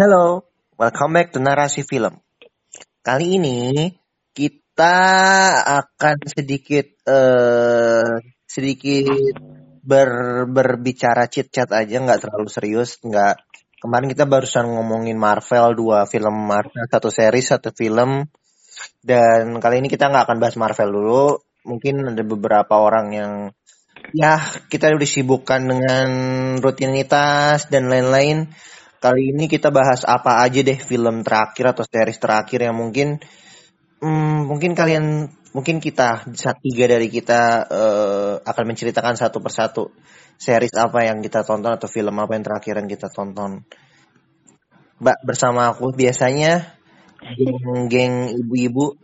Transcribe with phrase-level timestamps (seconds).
[0.00, 0.48] Halo,
[0.80, 2.24] welcome back to Narasi Film.
[3.04, 3.92] Kali ini
[4.32, 4.96] kita
[5.60, 8.08] akan sedikit eh
[8.48, 9.12] sedikit
[9.84, 10.08] ber,
[10.48, 13.44] berbicara chit chat aja, nggak terlalu serius, nggak.
[13.76, 18.24] Kemarin kita barusan ngomongin Marvel dua film Marvel satu series satu film
[19.04, 21.44] dan kali ini kita nggak akan bahas Marvel dulu.
[21.68, 23.32] Mungkin ada beberapa orang yang
[24.16, 26.08] ya kita disibukkan dengan
[26.64, 28.48] rutinitas dan lain-lain.
[29.00, 33.16] Kali ini kita bahas apa aja deh film terakhir atau series terakhir yang mungkin
[34.04, 39.88] hmm, mungkin kalian mungkin kita tiga dari kita uh, akan menceritakan satu persatu
[40.36, 43.64] series apa yang kita tonton atau film apa yang terakhir yang kita tonton.
[45.00, 46.76] Mbak bersama aku biasanya
[47.24, 49.00] geng-geng ibu-ibu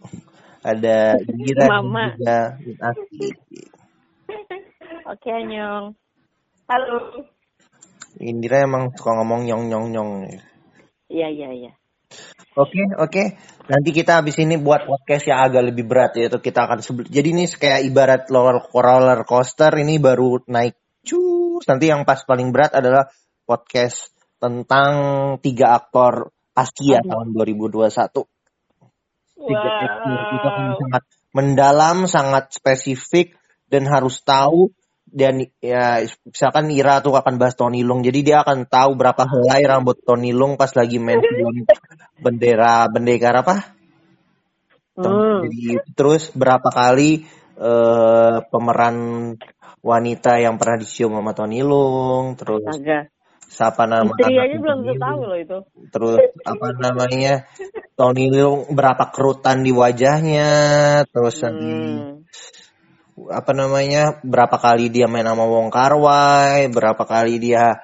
[0.60, 2.12] ada Gira Mama.
[2.12, 2.52] juga.
[5.08, 5.96] Oke, Nyong.
[6.68, 7.35] Halo.
[8.20, 10.10] Indira emang suka ngomong nyong nyong nyong.
[11.12, 11.72] Iya, iya, iya.
[12.56, 13.22] Oke oke.
[13.68, 17.28] Nanti kita habis ini buat podcast yang agak lebih berat yaitu kita akan sebel- jadi
[17.34, 21.66] ini kayak ibarat roller, roller coaster ini baru naik cus.
[21.68, 23.10] Nanti yang pas paling berat adalah
[23.44, 24.94] podcast tentang
[25.44, 27.10] tiga aktor Asia Aduh.
[27.12, 28.24] tahun 2021.
[29.36, 30.78] Tiga aktor kita akan Wow.
[30.80, 31.04] sangat
[31.36, 33.36] mendalam, sangat spesifik
[33.68, 34.72] dan harus tahu
[35.06, 39.62] dan ya misalkan Ira tuh akan bahas Tony Long jadi dia akan tahu berapa helai
[39.62, 41.62] rambut Tony Long pas lagi main film
[42.18, 43.76] bendera bendera apa
[44.96, 45.44] Hmm.
[45.44, 47.28] jadi terus berapa kali
[47.60, 48.96] eh, pemeran
[49.84, 53.12] wanita yang pernah dicium sama Tony Long terus Astaga.
[53.44, 55.58] siapa nama Istri aja belum tahu loh itu.
[55.92, 56.16] terus
[56.48, 57.44] apa namanya
[57.92, 60.48] Tony Long berapa kerutan di wajahnya
[61.12, 62.15] terus lagi Hmm.
[63.16, 67.80] Apa namanya berapa kali dia main sama Wong Kar Wai berapa kali dia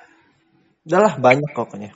[0.84, 1.92] udahlah banyak pokoknya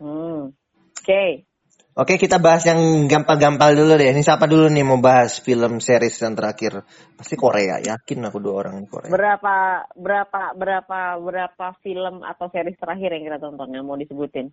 [0.00, 0.56] Hmm.
[0.96, 1.44] Oke.
[1.92, 6.16] oke kita bahas yang gampang-gampang dulu deh ini siapa dulu nih mau bahas film series
[6.24, 6.88] yang terakhir
[7.20, 13.12] pasti Korea yakin aku dua orang Korea Berapa berapa berapa berapa film atau series terakhir
[13.12, 14.48] yang kita tonton yang mau disebutin?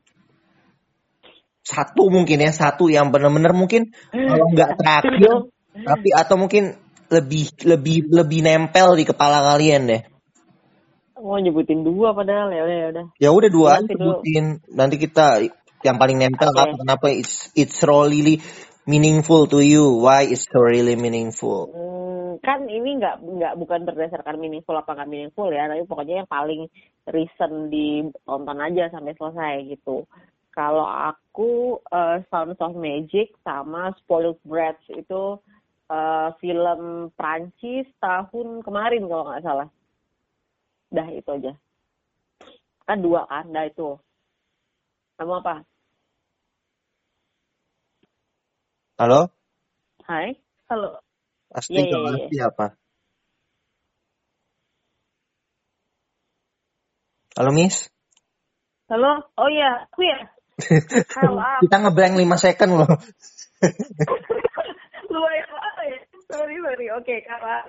[1.68, 3.92] satu mungkin ya satu yang bener-bener mungkin
[4.32, 6.76] kalau nggak terakhir tapi atau mungkin
[7.08, 10.02] lebih lebih lebih nempel di kepala kalian deh
[11.18, 13.06] Mau nyebutin dua padahal ya udah ya udah.
[13.18, 14.22] ya udah dua Nanti aja dulu.
[14.22, 15.28] sebutin nanti kita
[15.82, 16.60] yang paling nempel Oke.
[16.62, 18.38] apa kenapa it's it's really
[18.86, 24.38] meaningful to you why it's so really meaningful Hmm, kan ini nggak nggak bukan berdasarkan
[24.38, 26.62] meaningful apa nggak meaningful ya, tapi pokoknya yang paling
[27.10, 30.06] recent ditonton aja sampai selesai gitu.
[30.54, 35.38] Kalau aku eh, Sounds of Magic sama Spoiled Brats itu
[35.88, 39.68] eh, film Prancis tahun kemarin kalau nggak salah.
[40.92, 41.54] Dah itu aja.
[42.88, 44.00] Kan dua kan, dah itu.
[45.18, 45.66] Kamu apa?
[48.98, 49.30] halo
[50.10, 50.34] Hai?
[50.74, 50.98] Halo.
[51.54, 52.18] Asti kalau iya.
[52.18, 52.66] Asti apa
[57.38, 57.94] halo Miss
[58.90, 59.20] Halo?
[59.36, 60.18] Oh iya, aku ya.
[61.20, 61.62] Halo, apa?
[61.62, 62.90] kita ngeblank 5 second loh
[66.32, 66.88] sorry sorry.
[66.96, 67.66] Oke karena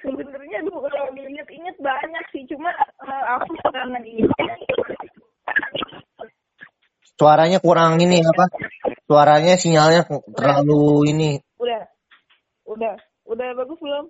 [0.00, 2.42] sebenarnya aduh kalau diinget-inget banyak sih.
[2.48, 2.70] Cuma
[3.04, 4.24] eh, aku kangen ini.
[7.14, 8.50] Suaranya kurang ini apa?
[9.06, 10.02] Suaranya sinyalnya
[10.34, 11.30] terlalu ini.
[11.60, 11.82] Udah.
[12.66, 12.94] Udah.
[13.24, 14.06] Udah bagus belum?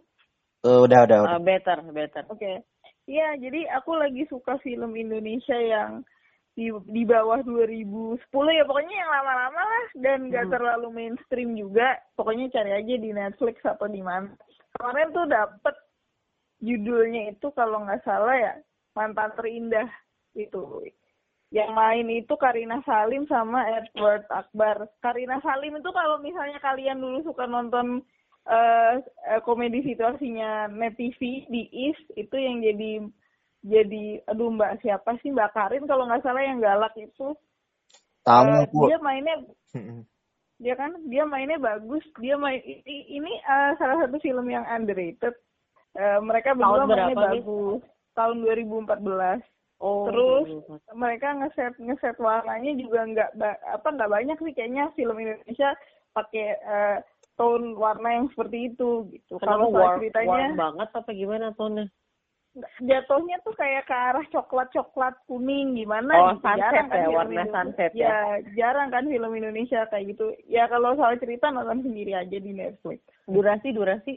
[0.64, 1.36] Eh, udah udah udah.
[1.36, 2.24] Ah, better better.
[2.32, 2.64] Oke.
[3.04, 6.08] Iya, jadi aku lagi suka film Indonesia yang
[6.54, 8.22] di di bawah 2010
[8.54, 9.86] ya pokoknya yang lama-lama lah.
[9.98, 10.54] Dan gak Hmm.
[10.54, 11.98] terlalu mainstream juga.
[12.14, 14.30] Pokoknya cari aja di Netflix atau di mana.
[14.78, 15.74] Kemarin tuh dapet
[16.62, 18.54] judulnya itu kalau nggak salah ya
[18.94, 19.90] mantan terindah
[20.38, 20.86] itu.
[21.54, 24.90] Yang main itu Karina Salim sama Edward Akbar.
[24.98, 28.02] Karina Salim itu kalau misalnya kalian dulu suka nonton
[28.50, 28.92] eh,
[29.46, 33.06] komedi situasinya Net TV di East itu yang jadi
[33.64, 35.88] jadi aduh mbak siapa sih mbak Karin?
[35.88, 37.32] Kalau nggak salah yang galak itu
[38.24, 39.36] tahu Eh, aku dia mainnya
[40.60, 42.04] dia kan dia mainnya bagus.
[42.20, 45.32] Dia main ini, ini eh, salah satu film yang underrated.
[45.96, 47.40] Eh, mereka berdua Tahun mainnya nih?
[47.40, 47.80] bagus.
[48.14, 49.42] Tahun 2014
[49.82, 50.92] Oh, Terus, iya, iya.
[50.94, 53.30] mereka ngeset ngeset warnanya juga nggak
[53.74, 54.54] apa nggak banyak sih.
[54.54, 55.74] Kayaknya film Indonesia
[56.14, 56.98] pakai eh,
[57.34, 59.36] tone warna yang seperti itu gitu.
[59.42, 61.86] Kalau soal warm, ceritanya warm banget apa gimana tonnya?
[62.78, 66.46] Jatuhnya tuh kayak ke arah coklat coklat kuning gimana Oh, gitu.
[66.46, 68.06] sunset jarang kan ya, film warna sunset ya.
[68.06, 68.16] ya
[68.54, 73.02] jarang kan film Indonesia kayak gitu ya kalau soal cerita nonton sendiri aja di Netflix
[73.26, 74.14] Durasi durasi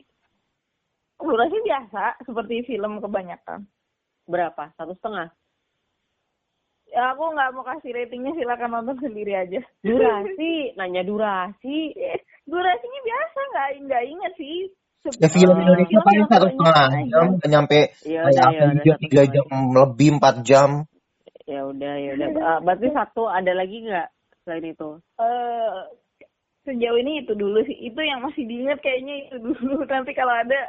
[1.17, 3.65] durasi biasa seperti film kebanyakan
[4.27, 4.69] berapa?
[4.77, 5.31] Satu setengah.
[6.87, 9.59] Ya aku nggak mau kasih ratingnya silakan nonton sendiri aja.
[9.83, 11.91] Durasi, nanya durasi.
[12.51, 14.71] Durasinya biasa nggak nggak inget sih.
[15.15, 15.63] Ya film Ah.
[15.63, 20.69] Indonesia film paling satu setengah jam, nggak nyampe Ya ya tiga jam lebih empat jam.
[21.47, 22.27] Ya udah, ya udah.
[22.43, 24.07] Ah, berarti satu ada lagi nggak
[24.43, 24.99] selain itu?
[25.15, 25.77] Eh,
[26.67, 27.77] sejauh ini itu dulu sih.
[27.87, 29.79] Itu yang masih diingat kayaknya itu dulu.
[29.87, 30.59] Nanti kalau ada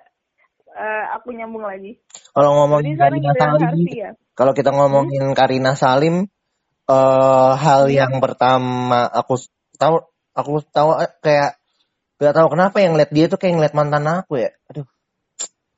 [0.70, 1.98] eh, aku nyambung lagi.
[2.30, 4.10] Kalau Jadi ngomongin sekarang Karina Salim, ya.
[4.38, 6.16] kalau kita ngomongin Karina Salim,
[6.86, 7.98] eh hal Hmm.
[7.98, 9.34] yang pertama aku
[9.74, 10.06] tahu,
[10.38, 10.94] aku tahu
[11.26, 11.58] kayak
[12.18, 14.50] gak tahu kenapa yang ngeliat dia tuh kayak ngeliat mantan aku ya.
[14.70, 14.86] Aduh,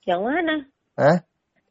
[0.08, 0.54] Yang mana?
[0.96, 1.18] hah?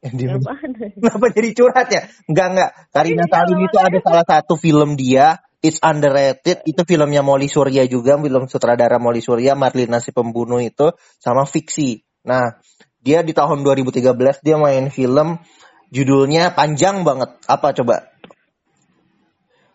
[0.00, 0.78] Yang di Yang mana?
[1.02, 2.02] Kenapa jadi curhat ya?
[2.24, 2.70] Enggak enggak.
[2.94, 5.26] Karina Iya, Salim itu ada salah satu film dia,
[5.60, 6.64] It's Underrated.
[6.64, 12.00] Itu filmnya Molly Surya juga, film sutradara Molly Surya, Marlina si pembunuh itu sama fiksi.
[12.24, 12.56] Nah,
[13.00, 15.36] dia di tahun 2013 dia main film
[15.92, 17.36] judulnya panjang banget.
[17.44, 18.08] Apa coba?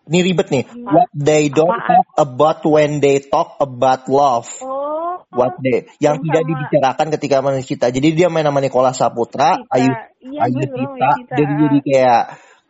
[0.06, 0.64] Ini ribet nih.
[0.86, 1.90] What they don't Apaan?
[1.90, 4.46] talk about when they talk about love.
[4.62, 5.18] Oh.
[5.34, 7.90] What they yang tidak dibicarakan ketika manusia kita.
[7.90, 9.74] Jadi dia main sama Nicola Saputra, Cita.
[9.74, 9.90] Ayu
[10.26, 12.22] Iya, Ayu Cita, dan jadi kayak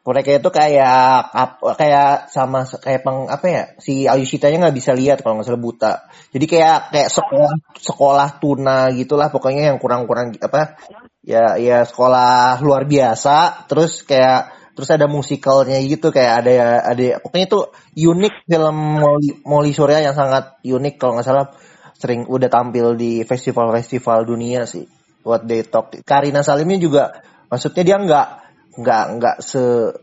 [0.07, 1.35] mereka itu kayak
[1.77, 5.61] kayak sama kayak peng apa ya si Ayu Citanya nggak bisa lihat kalau nggak salah
[5.61, 5.93] buta.
[6.33, 10.81] Jadi kayak kayak sekolah sekolah tuna gitulah pokoknya yang kurang-kurang apa
[11.27, 16.53] ya ya sekolah luar biasa terus kayak terus ada musikalnya gitu kayak ada
[16.85, 17.61] ada pokoknya itu
[17.97, 21.49] unik film Molly, Molly Surya yang sangat unik kalau nggak salah.
[21.97, 24.85] Sering udah tampil di festival-festival dunia sih
[25.25, 28.29] What They Talk Karina Salimnya juga maksudnya dia nggak
[28.77, 29.63] nggak nggak se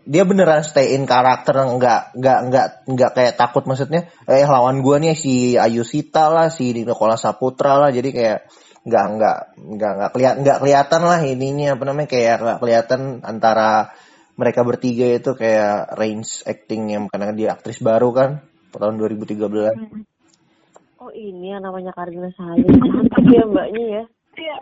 [0.10, 4.98] dia beneran stay in karakter nggak nggak nggak nggak kayak takut maksudnya eh lawan gua
[4.98, 7.94] nih si Ayu Sita lah si Nicola Saputra lah.
[7.94, 8.50] Jadi kayak
[8.84, 9.38] nggak nggak
[9.78, 13.94] nggak nggak kelihatan nggak kelihatan lah ininya apa namanya kayak nggak kelihatan antara
[14.34, 18.30] mereka bertiga itu kayak range acting yang karena dia aktris baru kan
[18.74, 20.06] tahun 2013 Hmm.
[21.04, 22.64] Oh ini yang namanya Karina Salim.
[22.64, 24.04] Cantik ya mbaknya ya.
[24.40, 24.56] Iya.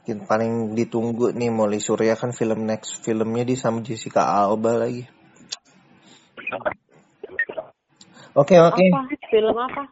[0.00, 5.04] Mungkin paling ditunggu nih Molly Surya kan film next filmnya di sama Jessica Alba lagi.
[8.32, 8.84] Oke oke.
[8.88, 9.02] Apa?
[9.28, 9.84] Film apa?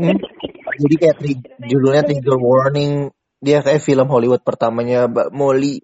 [0.00, 0.16] Hmm.
[0.72, 3.12] Jadi kayak tri- judulnya Trigger Warning.
[3.42, 5.82] Dia kayak film Hollywood pertamanya Mbak Molly.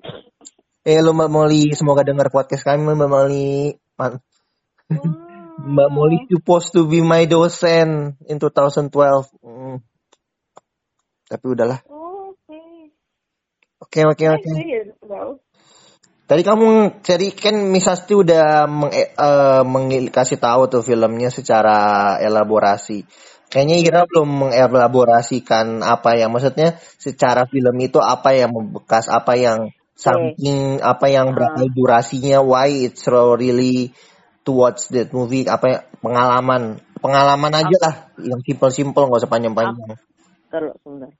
[0.87, 3.75] Eh lo Mbak Molly, semoga dengar podcast kami Mbak Molly.
[3.99, 4.23] Man-
[5.59, 8.95] Mbak Molly supposed to be my dosen in 2012.
[9.43, 9.83] Hmm.
[11.29, 11.83] Tapi udahlah.
[11.85, 12.95] Oke.
[13.83, 14.51] Oke oke oke.
[15.03, 15.33] Tahu.
[16.29, 19.09] Tadi kamu, jadi kan Misasti udah meng, eh,
[19.65, 23.01] meng- kasih tahu tuh filmnya secara elaborasi.
[23.49, 29.73] Kayaknya Ira belum mengelaborasikan apa yang maksudnya secara film itu apa yang membekas, apa yang
[29.97, 33.97] saking, apa yang berapa durasinya, why it's so really
[34.45, 39.97] to watch that movie, apa ya, pengalaman, pengalaman aja lah, yang simple-simple nggak usah panjang-panjang.
[40.53, 41.11] Terus sebentar.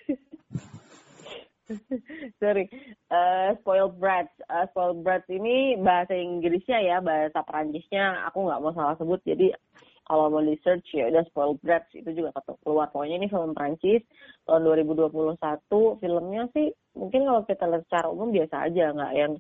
[2.42, 2.66] Sorry.
[3.10, 4.33] Eh, spoiled brats.
[4.50, 9.21] Eh, spoiled brats ini bahasa Inggrisnya ya, bahasa Perancisnya aku nggak mau salah sebut.
[9.25, 9.54] Jadi
[10.10, 12.33] kalau mau di search ya udah spoiled brats itu juga
[12.66, 12.89] keluar.
[12.89, 14.01] Pokoknya ini film Perancis
[14.50, 15.38] tahun 2021.
[16.02, 19.33] Filmnya sih mungkin kalau kita lihat secara umum biasa aja, nggak yang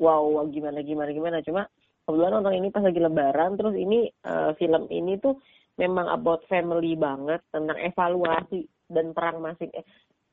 [0.00, 1.38] wow, wow gimana gimana gimana.
[1.44, 1.68] Cuma
[2.08, 3.52] kebetulan nonton ini pas lagi Lebaran.
[3.60, 5.36] Terus ini eh, film ini tuh
[5.76, 9.70] memang about family banget tentang evaluasi dan perang masing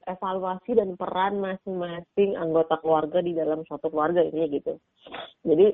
[0.06, 4.78] evaluasi dan peran masing-masing anggota keluarga di dalam suatu keluarga ini gitu.
[5.46, 5.74] Jadi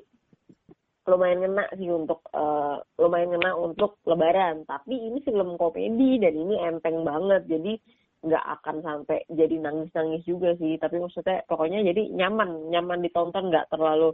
[1.10, 4.64] lumayan ngena sih untuk eh, lumayan ngena untuk lebaran.
[4.66, 7.46] Tapi ini film komedi dan ini enteng banget.
[7.50, 7.74] Jadi
[8.22, 10.78] nggak akan sampai jadi nangis nangis juga sih.
[10.78, 12.72] Tapi maksudnya pokoknya jadi nyaman.
[12.72, 14.14] Nyaman ditonton nggak terlalu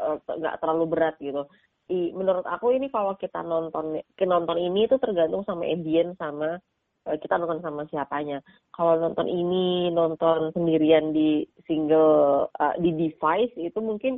[0.00, 1.48] eh, nggak terlalu berat gitu.
[1.84, 6.56] I, menurut aku ini kalau kita nonton nonton ini tuh tergantung sama audience sama
[7.04, 8.40] kita nonton sama siapanya.
[8.72, 14.16] Kalau nonton ini nonton sendirian di single eh, di device itu mungkin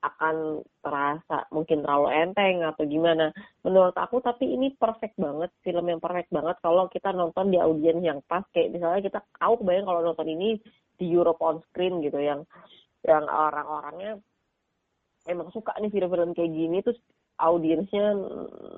[0.00, 3.34] akan terasa mungkin terlalu enteng atau gimana.
[3.66, 6.56] Menurut aku tapi ini perfect banget film yang perfect banget.
[6.64, 10.56] Kalau kita nonton di audiens yang pas kayak misalnya kita tahu kebayang kalau nonton ini
[10.96, 12.46] di Europe on screen gitu yang
[13.04, 14.20] yang orang-orangnya
[15.28, 17.00] emang suka nih film-film kayak gini terus
[17.40, 18.12] audiensnya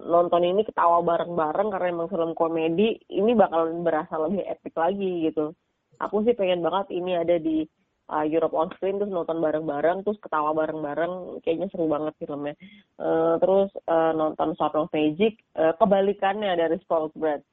[0.06, 5.50] nonton ini ketawa bareng-bareng karena emang film komedi ini bakal berasa lebih epic lagi gitu.
[5.98, 7.66] Aku sih pengen banget ini ada di
[8.10, 12.54] uh, Europe on screen terus nonton bareng-bareng terus ketawa bareng-bareng kayaknya seru banget filmnya.
[12.98, 17.46] Uh, terus uh, nonton Sound of Magic uh, kebalikannya dari Spoiled Brats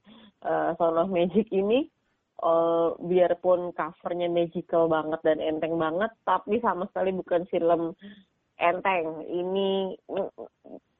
[0.46, 1.90] uh, Sound of Magic ini
[2.44, 7.94] uh, biarpun covernya magical banget dan enteng banget, tapi sama sekali bukan film
[8.60, 9.24] enteng.
[9.28, 9.96] Ini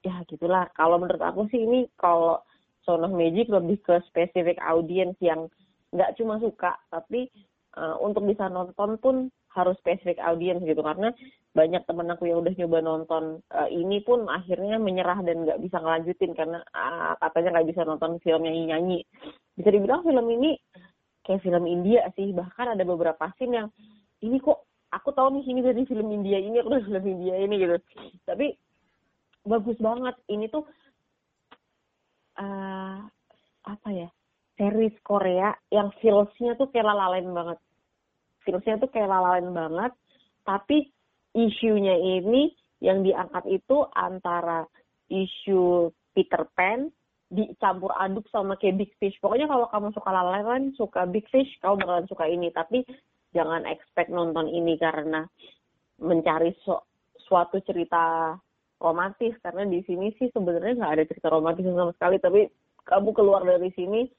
[0.04, 0.68] ya gitulah.
[0.76, 2.40] Kalau menurut aku sih ini kalau
[2.88, 5.52] Sound of Magic lebih ke spesifik audiens yang
[5.92, 7.28] nggak cuma suka, tapi
[7.76, 9.16] uh, untuk bisa nonton pun
[9.52, 10.80] harus spesifik audiens gitu.
[10.80, 11.12] Karena
[11.50, 15.82] banyak temen aku yang udah nyoba nonton uh, ini pun akhirnya menyerah dan nggak bisa
[15.82, 19.04] ngelanjutin karena uh, katanya nggak bisa nonton film yang nyanyi.
[19.58, 20.56] Bisa dibilang film ini
[21.26, 22.32] kayak film India sih.
[22.32, 23.68] Bahkan ada beberapa scene yang
[24.24, 27.56] ini kok aku tahu nih ini dari film India ini aku dari film India ini
[27.60, 27.76] gitu.
[28.24, 28.69] Tapi
[29.50, 30.70] bagus banget ini tuh
[32.38, 33.02] uh,
[33.66, 34.10] apa ya
[34.54, 37.58] series Korea yang feelsnya tuh kayak lalalain banget
[38.46, 39.92] feelsnya tuh kayak lalalain banget
[40.46, 40.94] tapi
[41.34, 44.64] isunya ini yang diangkat itu antara
[45.10, 46.88] isu Peter Pan
[47.30, 49.14] dicampur aduk sama kayak Big Fish.
[49.22, 52.50] Pokoknya kalau kamu suka lalalan, suka Big Fish, kamu bakalan suka ini.
[52.50, 52.82] Tapi
[53.30, 55.22] jangan expect nonton ini karena
[56.02, 56.74] mencari su
[57.30, 58.34] suatu cerita
[58.80, 59.36] romantis.
[59.44, 62.18] Karena di sini sih sebenarnya nggak ada cerita romantis sama sekali.
[62.18, 62.42] Tapi
[62.88, 64.10] kamu keluar dari sini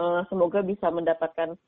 [0.00, 1.58] uh, semoga bisa mendapatkan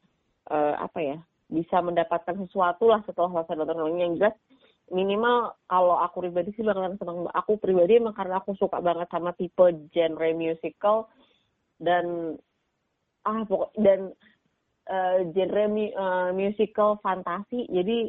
[0.49, 4.37] uh, apa ya bisa mendapatkan sesuatu lah setelah selesai nonton yang jelas.
[4.88, 7.28] Minimal kalau aku pribadi sih bakalan seneng.
[7.37, 11.12] Aku pribadi emang karena aku suka banget sama tipe genre musical.
[11.76, 12.37] Dan
[13.28, 14.17] ah pokok dan
[14.88, 17.69] uh, genre mu, uh, musical fantasi.
[17.69, 18.09] Jadi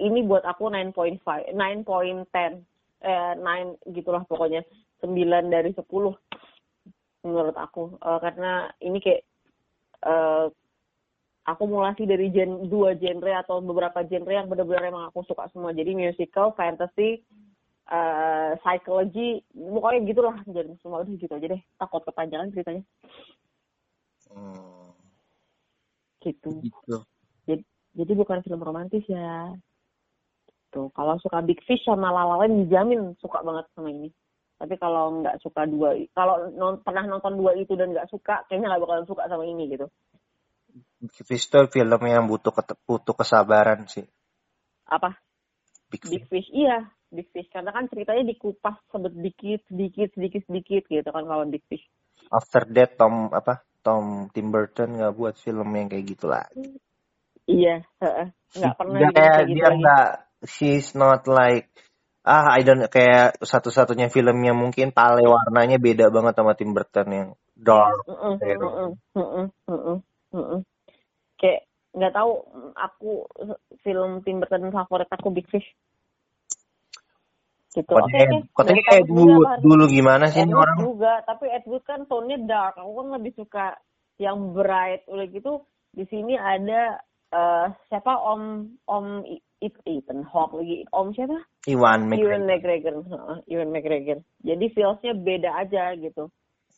[0.00, 1.20] ini buat aku 9.5
[1.52, 2.64] 9.10
[3.02, 4.62] eh 9 gitulah pokoknya
[5.02, 5.82] 9 dari 10
[7.22, 9.22] menurut aku uh, karena ini kayak
[10.06, 10.46] uh,
[11.42, 15.74] akumulasi dari gen, dua genre atau beberapa genre yang benar-benar emang aku suka semua.
[15.74, 17.22] Jadi musical, fantasy,
[17.90, 20.36] uh, psychology, pokoknya gitulah.
[20.46, 21.62] Jadi semua udah gitu aja deh.
[21.78, 22.82] Takut kepanjangan ceritanya.
[24.30, 24.94] Hmm.
[26.22, 26.62] Gitu.
[26.62, 26.96] gitu.
[27.50, 27.62] Jadi,
[27.98, 29.50] jadi bukan film romantis ya.
[30.72, 34.08] Tuh, kalau suka Big Fish sama La La dijamin suka banget sama ini.
[34.56, 38.72] Tapi kalau nggak suka dua, kalau non, pernah nonton dua itu dan nggak suka, kayaknya
[38.72, 39.90] nggak bakalan suka sama ini gitu.
[41.28, 42.54] Fish itu film yang butuh
[42.88, 44.06] butuh kesabaran sih.
[44.88, 45.18] Apa?
[45.92, 46.48] Big, Big Fish.
[46.54, 47.50] Iya, Big Fish.
[47.52, 51.84] Karena kan ceritanya dikupas sedikit, sedikit, sedikit, sedikit gitu kan kalau Big Fish.
[52.32, 53.66] After that Tom apa?
[53.82, 56.46] Tom Tim Burton nggak buat film yang kayak gitu lah.
[57.50, 57.82] Iya,
[58.54, 60.08] nggak pernah dia kayak gitu dia nggak,
[60.44, 61.70] she's not like
[62.22, 67.28] ah I don't kayak satu-satunya filmnya mungkin pale warnanya beda banget sama Tim Burton yang
[67.58, 67.98] dark.
[68.06, 70.60] -uh, uh -uh, uh -uh
[71.42, 72.32] kayak nggak tahu
[72.78, 73.12] aku
[73.82, 75.66] film Tim Burton favorit aku Big Fish.
[77.72, 77.88] Gitu.
[77.88, 78.84] Oke okay, okay.
[78.84, 80.76] kayak dulu dulu gimana sih ini orang?
[80.76, 82.78] juga tapi Edward kan tone-nya dark.
[82.78, 83.66] Aku kan lebih suka
[84.20, 85.08] yang bright.
[85.08, 87.00] Udah gitu di sini ada
[87.32, 88.12] uh, siapa?
[88.12, 88.42] Om
[88.84, 89.06] Om
[89.62, 90.82] Ethan Hawke lagi.
[90.90, 91.38] Om siapa?
[91.70, 92.26] Iwan McGregor.
[92.26, 92.94] Iwan McGregor
[93.46, 94.18] Iwan McGregor.
[94.42, 96.26] Jadi feelsnya beda aja gitu.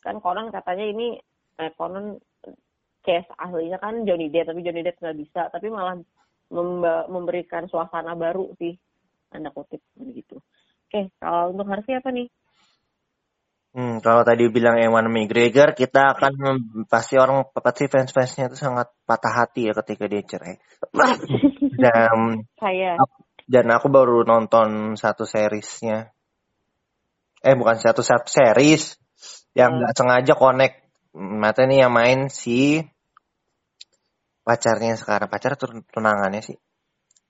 [0.05, 1.17] Kan konon katanya ini
[1.57, 2.21] eh, konon
[3.01, 5.41] case aslinya kan Johnny Depp tapi Johnny Depp nggak bisa.
[5.49, 5.97] Tapi malah
[7.09, 8.77] memberikan suasana baru sih.
[9.33, 10.39] Anda kutip begitu
[10.95, 12.27] oke kalau untuk Harvey apa nih
[13.75, 16.33] Hmm, kalau tadi bilang Ewan McGregor, kita akan
[16.87, 20.55] pasti orang pasti fans-fansnya itu sangat patah hati ya ketika dia cerai.
[21.83, 22.95] dan saya
[23.51, 26.15] dan aku baru nonton satu seriesnya.
[27.43, 28.95] Eh bukan satu satu series
[29.51, 29.77] yang hmm.
[29.83, 29.99] nggak hmm.
[29.99, 30.75] sengaja connect.
[31.15, 32.79] Mata nih yang main si
[34.45, 36.57] pacarnya sekarang pacar tunangannya sih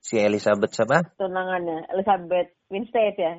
[0.04, 3.34] si Elizabeth siapa tunangannya Elizabeth Winstead ya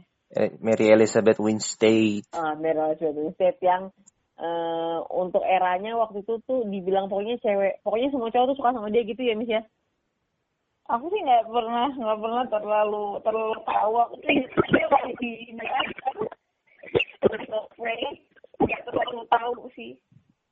[0.60, 3.94] Mary Elizabeth Winstead ah Mary Elizabeth Winstead yang
[4.40, 8.92] uh, untuk eranya waktu itu tuh dibilang pokoknya cewek pokoknya semua cowok tuh suka sama
[8.92, 9.62] dia gitu ya Miss ya
[10.88, 14.16] aku sih nggak pernah nggak pernah terlalu terlalu tahu aku
[15.20, 15.52] di
[18.58, 19.92] nggak terlalu tahu sih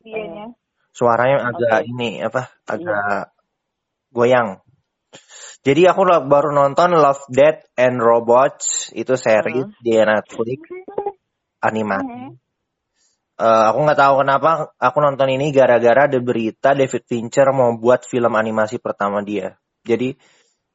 [0.03, 0.51] dianya
[0.95, 1.91] Suaranya agak okay.
[1.91, 2.47] ini apa?
[2.63, 4.15] Agak yeah.
[4.15, 4.63] goyang.
[5.65, 9.81] Jadi aku baru nonton Love, Death and Robots itu series uh.
[9.81, 10.61] di Netflix
[11.57, 12.37] animasi.
[12.37, 12.37] Uh.
[13.35, 18.05] Uh, aku nggak tahu kenapa aku nonton ini gara-gara ada berita David Fincher mau buat
[18.05, 19.57] film animasi pertama dia.
[19.83, 20.13] Jadi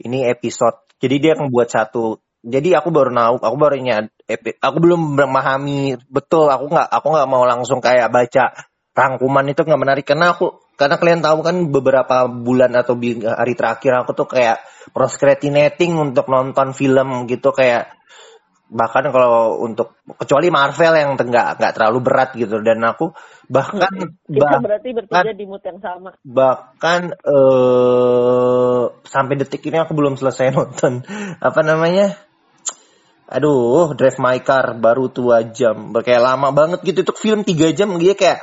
[0.04, 0.84] ini episode.
[1.00, 2.20] Jadi dia akan buat satu.
[2.44, 4.12] Jadi aku baru tahu, aku baru nyad,
[4.60, 6.48] aku belum memahami betul.
[6.52, 8.52] Aku nggak, aku nggak mau langsung kayak baca
[8.92, 12.96] rangkuman itu nggak menarik karena aku karena kalian tahu kan beberapa bulan atau
[13.36, 14.64] hari terakhir aku tuh kayak
[14.96, 18.00] procrastinating untuk nonton film gitu kayak
[18.70, 22.62] bahkan kalau untuk kecuali Marvel yang nggak nggak terlalu berat gitu.
[22.62, 23.10] Dan aku
[23.50, 23.90] bahkan
[24.24, 26.14] Kita bah- berarti bertiga di mood yang sama.
[26.22, 31.02] bahkan eh sampai detik ini aku belum selesai nonton.
[31.42, 32.14] Apa namanya?
[33.30, 35.90] Aduh Drive My Car baru dua jam.
[36.00, 37.02] Kayak lama banget gitu.
[37.02, 38.38] Itu film tiga jam dia kayak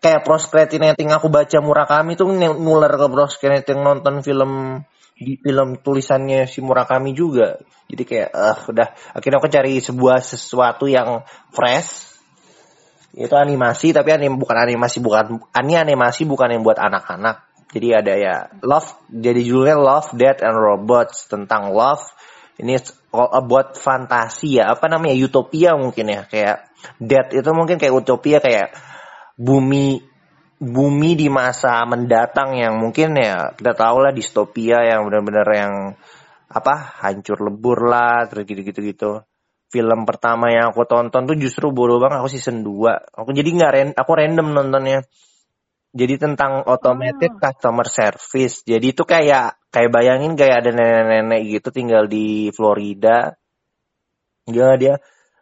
[0.00, 4.82] kayak proscrediting aku baca Murakami tuh nular ke proscrediting nonton film
[5.20, 7.60] di film tulisannya si Murakami juga.
[7.92, 8.88] Jadi kayak ah udah.
[9.12, 12.08] Akhirnya aku cari sebuah sesuatu yang fresh.
[13.12, 17.68] Itu animasi tapi anim bukan animasi bukan ini animasi bukan yang buat anak-anak.
[17.70, 22.02] Jadi ada ya love jadi judulnya Love Death and Robots tentang love.
[22.60, 22.80] Ini
[23.12, 26.24] about fantasi ya apa namanya utopia mungkin ya.
[26.26, 28.72] Kayak death itu mungkin kayak utopia kayak
[29.40, 30.04] bumi
[30.60, 35.74] bumi di masa mendatang yang mungkin ya kita tahu lah distopia yang benar-benar yang
[36.52, 39.24] apa hancur lebur lah terus gitu-gitu gitu
[39.72, 43.72] film pertama yang aku tonton tuh justru bodoh banget aku season 2 aku jadi nggak
[43.72, 45.00] ran- aku random nontonnya.
[45.90, 48.62] Jadi tentang automated customer service.
[48.62, 53.34] Jadi itu kayak kayak bayangin kayak ada nenek-nenek gitu tinggal di Florida.
[54.46, 54.94] Dia dia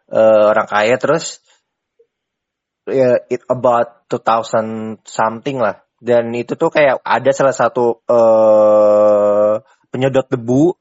[0.09, 1.37] eh, orang kaya terus
[2.91, 5.81] ya it about 2000 something lah.
[5.99, 9.53] Dan itu tuh kayak ada salah satu eh
[9.91, 10.75] penyedot debu.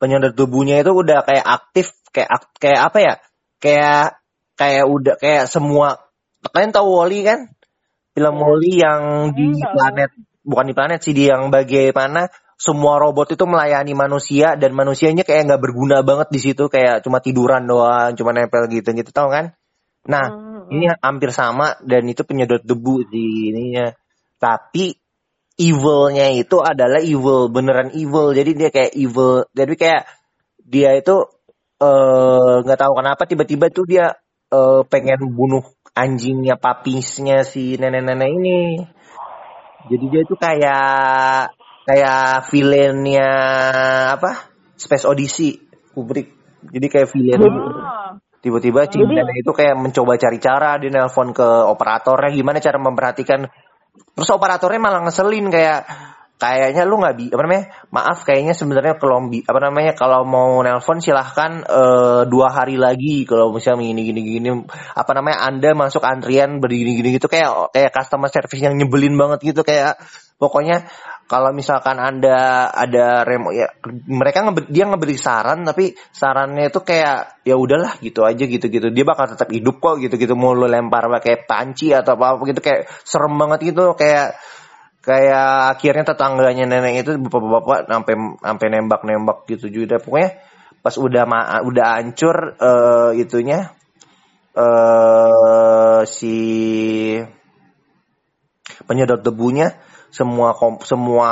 [0.00, 3.14] Penyedot debunya itu udah kayak aktif kayak ak- kayak apa ya?
[3.62, 4.04] Kayak
[4.58, 5.98] kayak udah kayak semua
[6.52, 7.40] kalian tahu Wally kan?
[8.14, 9.02] Film Wally yang
[9.34, 10.10] di Hmm, planet
[10.44, 12.28] bukan di planet sih di yang bagaimana
[12.60, 16.68] semua robot itu melayani manusia dan manusianya kayak nggak berguna banget di situ.
[16.70, 19.54] Kayak cuma tiduran doang cuma nempel gitu gitu tahu kan?
[20.10, 23.92] Nah Hmm, ini hampir sama dan itu penyedot debu di ininya.
[24.38, 24.94] Tapi
[25.60, 28.32] evilnya itu adalah evil beneran evil.
[28.32, 29.44] Jadi dia kayak evil.
[29.52, 30.02] Jadi kayak
[30.64, 31.16] dia itu
[31.80, 34.14] eh, nggak tahu kenapa tiba-tiba tuh dia
[34.52, 38.60] eh, pengen bunuh anjingnya papisnya si nenek-nenek ini.
[39.84, 41.52] Jadi dia itu kayak
[41.84, 43.30] kayak villainnya
[44.16, 44.50] apa?
[44.74, 45.60] Space Odyssey
[45.92, 46.32] Kubrick.
[46.72, 47.40] Jadi kayak villain.
[47.44, 48.23] Gitu.
[48.44, 53.48] Tiba-tiba Jadi- nenek itu kayak mencoba cari cara dia nelpon ke operatornya gimana cara memperhatikan?
[54.12, 55.88] Terus operatornya malah ngeselin kayak
[56.36, 57.64] kayaknya lu nggak bi apa namanya?
[57.88, 59.96] Maaf kayaknya sebenarnya kalau bi- apa namanya?
[59.96, 63.24] Kalau mau nelpon silahkan eh, dua hari lagi.
[63.24, 64.48] Kalau misalnya gini gini gini
[64.92, 65.40] apa namanya?
[65.48, 69.96] Anda masuk antrian begini gini gitu kayak kayak customer service yang nyebelin banget gitu kayak
[70.36, 70.84] pokoknya
[71.24, 73.72] kalau misalkan anda ada remo ya
[74.08, 78.92] mereka nge, dia ngeberi saran tapi sarannya itu kayak ya udahlah gitu aja gitu gitu
[78.92, 82.42] dia bakal tetap hidup kok gitu gitu mau lu lempar pakai panci atau apa apa
[82.50, 83.96] gitu kayak serem banget gitu.
[83.96, 84.36] Kayak
[85.04, 89.96] kayak akhirnya tetangganya nenek itu bapak-bapak sampai sampai nembak-nembak gitu juga.
[90.00, 90.36] Pokoknya
[90.84, 93.72] pas udah ma udah hancur eh, itunya
[94.54, 96.36] eh si
[98.86, 99.74] penyedot debunya
[100.14, 101.30] semua kom- semua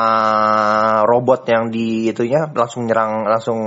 [1.06, 3.60] robot yang di itunya langsung nyerang langsung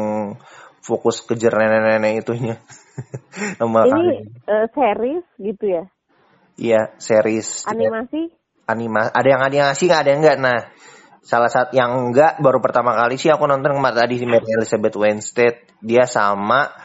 [0.83, 2.59] fokus kejar nenek-nenek itunya
[3.59, 5.83] sama Ini eh, series gitu ya?
[6.59, 8.27] iya series Animasi?
[8.67, 10.59] anima ada yang animasi nggak ada yang enggak nah
[11.23, 14.99] salah satu yang enggak baru pertama kali sih aku nonton kemarin tadi si Mary Elizabeth
[14.99, 16.75] Winstead dia sama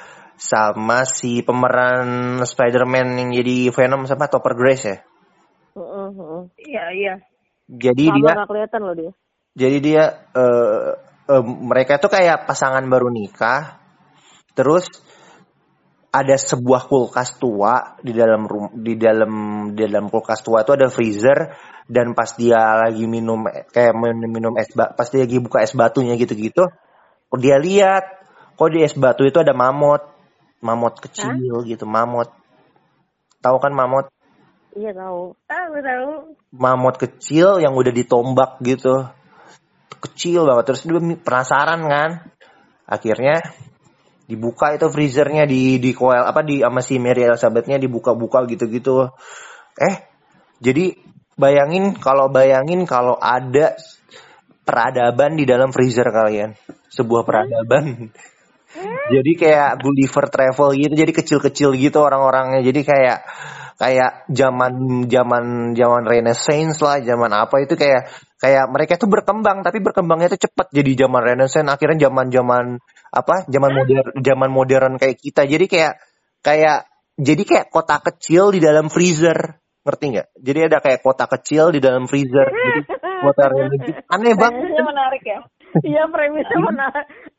[0.41, 4.97] sama si pemeran Spider-Man yang jadi Venom sama Topper Grace ya
[5.71, 6.43] Heeh, heeh.
[6.67, 7.15] iya iya.
[7.71, 9.13] Jadi Sama dia kelihatan loh dia.
[9.55, 10.03] jadi dia
[10.35, 10.91] eh,
[11.31, 13.79] eh, mereka tuh kayak pasangan baru nikah.
[14.59, 14.91] Terus
[16.11, 19.33] ada sebuah kulkas tua di dalam rum- di dalam
[19.79, 21.55] di dalam kulkas tua itu ada freezer.
[21.91, 23.43] Dan pas dia lagi minum
[23.75, 26.71] kayak minum, minum es ba- pas dia lagi buka es batunya gitu-gitu
[27.39, 28.27] dia lihat
[28.59, 30.03] kok di es batu itu ada mamut.
[30.61, 32.29] Mamut kecil gitu mamut.
[33.41, 34.11] Tahu kan mamut
[34.77, 35.35] Iya tahu.
[35.51, 36.11] Ah, gue tahu.
[36.55, 39.11] mamut kecil yang udah ditombak gitu.
[40.01, 42.11] Kecil banget terus dia penasaran kan.
[42.87, 43.43] Akhirnya
[44.31, 49.11] dibuka itu freezernya di di koel apa di sama si Mary Elizabethnya dibuka-buka gitu-gitu.
[49.75, 50.07] Eh
[50.63, 50.95] jadi
[51.35, 53.75] bayangin kalau bayangin kalau ada
[54.63, 56.55] peradaban di dalam freezer kalian.
[56.91, 57.85] Sebuah peradaban.
[59.11, 62.63] Jadi kayak Gulliver Travel gitu jadi kecil-kecil gitu orang-orangnya.
[62.63, 63.19] Jadi kayak
[63.81, 69.81] kayak zaman zaman zaman Renaissance lah zaman apa itu kayak kayak mereka tuh berkembang tapi
[69.81, 70.69] berkembangnya tuh cepat.
[70.69, 72.65] Jadi zaman Renaissance akhirnya zaman zaman
[73.09, 75.49] apa zaman modern zaman modern kayak kita.
[75.49, 75.97] Jadi kayak
[76.45, 76.85] kayak
[77.17, 79.57] jadi kayak kota kecil di dalam freezer.
[79.81, 80.29] Ngerti nggak?
[80.37, 82.53] Jadi ada kayak kota kecil di dalam freezer.
[82.53, 82.85] Jadi
[83.25, 84.61] kota religi aneh banget.
[84.61, 85.41] Kayaknya menarik ya.
[85.71, 86.91] Iya premisnya mana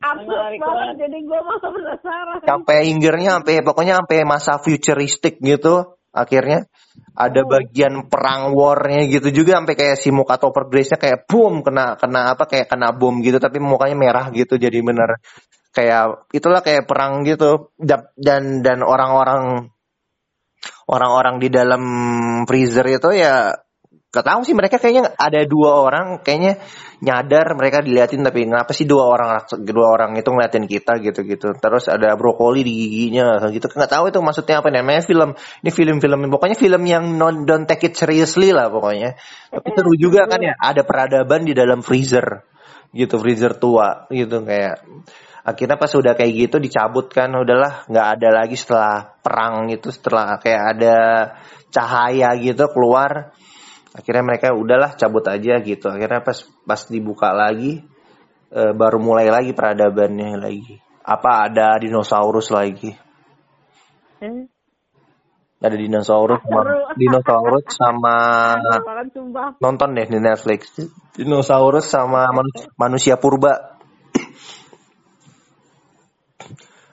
[0.02, 0.80] absurd Menarik banget.
[0.80, 0.96] banget.
[1.06, 2.38] jadi gue malah penasaran.
[2.48, 6.68] sampai hinggirnya sampai pokoknya sampai masa futuristik gitu akhirnya
[7.16, 7.48] ada Oh.
[7.48, 12.36] bagian perang warnya gitu juga sampai kayak si muka Topper Grace-nya kayak boom kena kena
[12.36, 15.20] apa kayak kena bom gitu tapi mukanya merah gitu jadi bener
[15.72, 19.72] kayak itulah kayak perang gitu Da- dan dan orang-orang
[20.92, 21.84] orang-orang di dalam
[22.44, 23.56] freezer itu ya
[24.12, 26.60] gak tahu sih mereka kayaknya ada dua orang kayaknya
[27.00, 31.56] nyadar mereka diliatin tapi kenapa sih dua orang dua orang itu ngeliatin kita gitu gitu
[31.56, 33.72] terus ada brokoli di giginya gitu.
[33.72, 35.32] Nggak tahu itu maksudnya apa namanya film
[35.64, 39.16] ini film-film pokoknya film yang non don't take it seriously lah pokoknya.
[39.48, 42.44] Tapi seru juga kan ya ada peradaban di dalam freezer
[42.92, 44.84] gitu freezer tua gitu kayak
[45.42, 50.38] akhirnya pas udah kayak gitu dicabut kan udahlah nggak ada lagi setelah perang itu setelah
[50.38, 50.98] kayak ada
[51.72, 53.32] cahaya gitu keluar
[53.92, 55.92] akhirnya mereka udahlah cabut aja gitu.
[55.92, 57.84] Akhirnya pas pas dibuka lagi
[58.52, 60.80] eh, baru mulai lagi peradabannya lagi.
[61.02, 62.94] Apa ada dinosaurus lagi?
[64.22, 64.48] Eh,
[65.62, 66.62] ada dinosaurus sama
[66.98, 68.16] dinosaurus sama
[69.62, 70.74] nonton deh di Netflix.
[71.14, 73.78] Dinosaurus sama manu- manusia purba.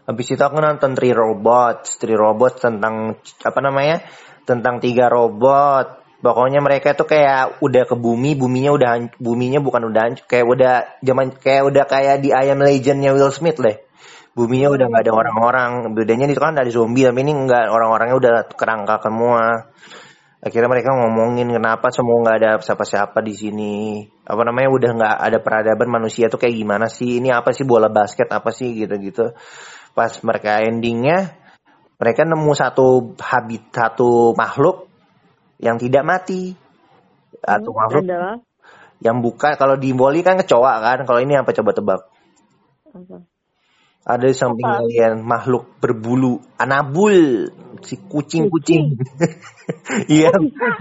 [0.08, 2.00] Habis itu aku nonton Three Robots.
[2.00, 4.00] Three Robots tentang apa namanya?
[4.48, 8.90] Tentang tiga robot pokoknya mereka tuh kayak udah ke bumi buminya udah
[9.22, 13.30] buminya bukan udah hancur kayak udah zaman kayak udah kayak di I Am Legendnya Will
[13.30, 13.78] Smith deh.
[14.34, 18.32] Buminya udah nggak ada orang-orang bedanya itu kan ada zombie tapi ini nggak orang-orangnya udah
[18.54, 19.66] kerangka semua.
[20.38, 23.76] Akhirnya mereka ngomongin kenapa semua nggak ada siapa-siapa di sini.
[24.22, 27.18] Apa namanya udah nggak ada peradaban manusia tuh kayak gimana sih?
[27.18, 29.34] Ini apa sih bola basket apa sih gitu-gitu.
[29.90, 31.34] Pas mereka endingnya
[31.98, 34.87] mereka nemu satu habit satu makhluk
[35.58, 36.54] yang tidak mati
[37.42, 38.34] satu Hmm, makhluk adalah
[38.98, 42.00] yang bukan kalau di Bali kan kecoa kan kalau ini apa coba tebak
[42.94, 43.18] apa?
[44.08, 44.80] ada di samping Apa?
[44.80, 47.46] kalian makhluk berbulu anabul
[47.84, 48.96] si kucing-kucing
[50.10, 50.32] iya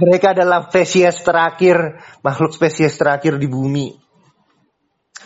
[0.01, 3.87] mereka adalah spesies terakhir makhluk spesies terakhir di bumi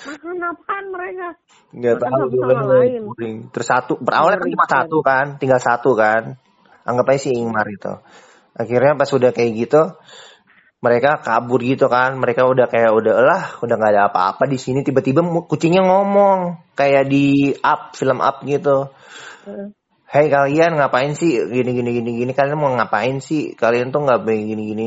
[0.01, 1.27] Makan apaan mereka?
[1.71, 3.01] nggak tahu juga lain.
[3.07, 3.37] kuring.
[3.53, 4.75] terus satu berawalnya kan cuma Mengerikan.
[4.81, 6.23] satu kan tinggal satu kan
[6.83, 7.93] anggap aja si Ingmar itu
[8.57, 9.81] akhirnya pas udah kayak gitu
[10.81, 12.17] mereka kabur gitu kan.
[12.17, 14.81] Mereka udah kayak udah lah udah nggak ada apa-apa di sini.
[14.81, 18.89] Tiba-tiba kucingnya ngomong kayak di up film up gitu.
[20.11, 21.37] Hei kalian ngapain sih?
[21.37, 22.31] Gini gini gini gini.
[22.33, 23.53] Kalian mau ngapain sih?
[23.53, 24.85] Kalian tuh nggak begini gini gini.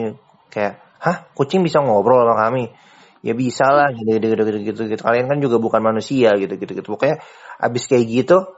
[0.50, 1.30] Kayak hah?
[1.32, 2.74] Kucing bisa ngobrol sama kami?
[3.24, 3.94] Ya bisa lah.
[3.94, 5.02] Gitu gitu gitu gitu gitu, gitu.
[5.06, 6.88] kalian kan juga bukan manusia gitu gitu gitu.
[6.90, 7.22] Pokoknya
[7.62, 8.50] abis kayak gitu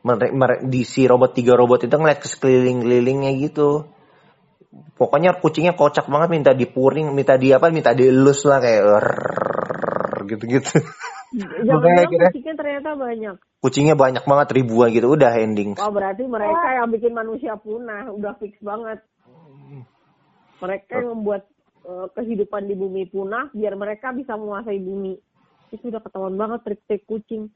[0.00, 3.99] mere- mere- di si robot tiga robot itu ngeliat ke sekeliling-kelilingnya gitu
[4.70, 10.78] pokoknya kucingnya kocak banget minta dipuring minta di apa minta dielus lah kayak rrrr, gitu-gitu
[12.10, 13.34] kira- kucingnya ternyata banyak.
[13.62, 18.34] kucingnya banyak banget ribuan gitu udah ending Wah berarti mereka yang bikin manusia punah, udah
[18.42, 18.98] fix banget.
[20.60, 21.46] Mereka yang membuat
[21.86, 25.16] eh, kehidupan di bumi punah biar mereka bisa menguasai bumi.
[25.70, 27.48] Itu udah ketahuan banget trik-trik kucing.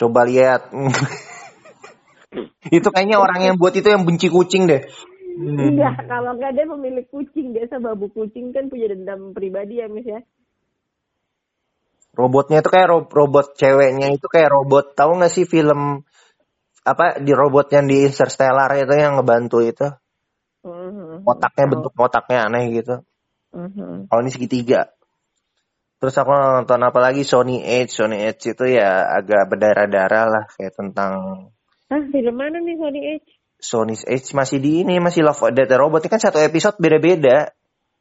[0.00, 0.72] Coba lihat.
[2.76, 4.88] itu kayaknya orang yang buat itu yang benci kucing deh.
[5.38, 5.78] Hmm.
[5.78, 10.02] Iya, kalau nggak dia pemilik kucing, biasa babu kucing kan punya dendam pribadi ya, Miss
[10.02, 10.18] ya.
[12.18, 14.98] Robotnya itu kayak ro- robot ceweknya itu kayak robot.
[14.98, 16.02] Tahu nggak sih film
[16.82, 19.86] apa di robot yang di Interstellar itu yang ngebantu itu?
[20.66, 21.22] Mhm.
[21.22, 21.72] Otaknya Tahu.
[21.78, 23.06] bentuk otaknya aneh gitu.
[23.54, 24.10] Mhm.
[24.10, 24.90] Kalau ini segitiga.
[26.02, 27.94] Terus aku nonton apa lagi Sony Edge.
[27.94, 31.12] Sony Edge itu ya agak berdarah-darah lah kayak tentang
[31.88, 33.37] Ah, film mana nih Sony Edge?
[33.58, 37.50] Sony Edge masih di ini masih Love Death Robot ini kan satu episode beda-beda.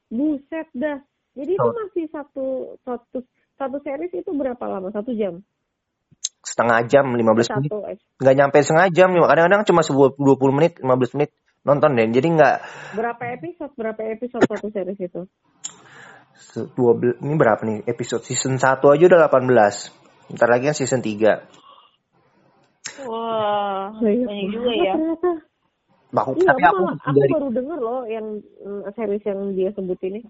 [0.08, 1.02] Buset dah.
[1.34, 1.74] Jadi itu Oh.
[1.74, 2.46] masih satu
[2.82, 3.18] satu
[3.58, 4.90] satu series itu berapa lama?
[4.90, 5.42] Satu jam?
[6.42, 7.70] Setengah jam 15 menit.
[7.74, 11.30] Satu eh, nggak nyampe setengah jam kadang-kadang cuma sebuah 20 menit 15 menit
[11.62, 12.56] nonton deh jadi nggak
[12.96, 13.74] berapa episode?
[13.76, 15.22] Berapa episode satu series itu?
[16.38, 19.90] se- 12 ini berapa nih episode season 1 aja udah 18
[20.32, 21.50] ntar lagi kan season 3
[22.98, 24.94] Wah, Banyak banyak juga ya.
[24.96, 25.32] Ternyata.
[26.14, 28.28] Aku, Iya, tapi aku, aku malah- aku dari baru denger loh yang
[28.64, 30.22] mm, series yang dia sebut ini.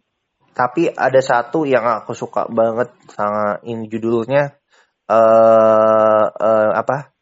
[0.57, 4.57] tapi ada satu yang aku suka banget sama ini judulnya
[5.05, 7.13] eh eh, apa?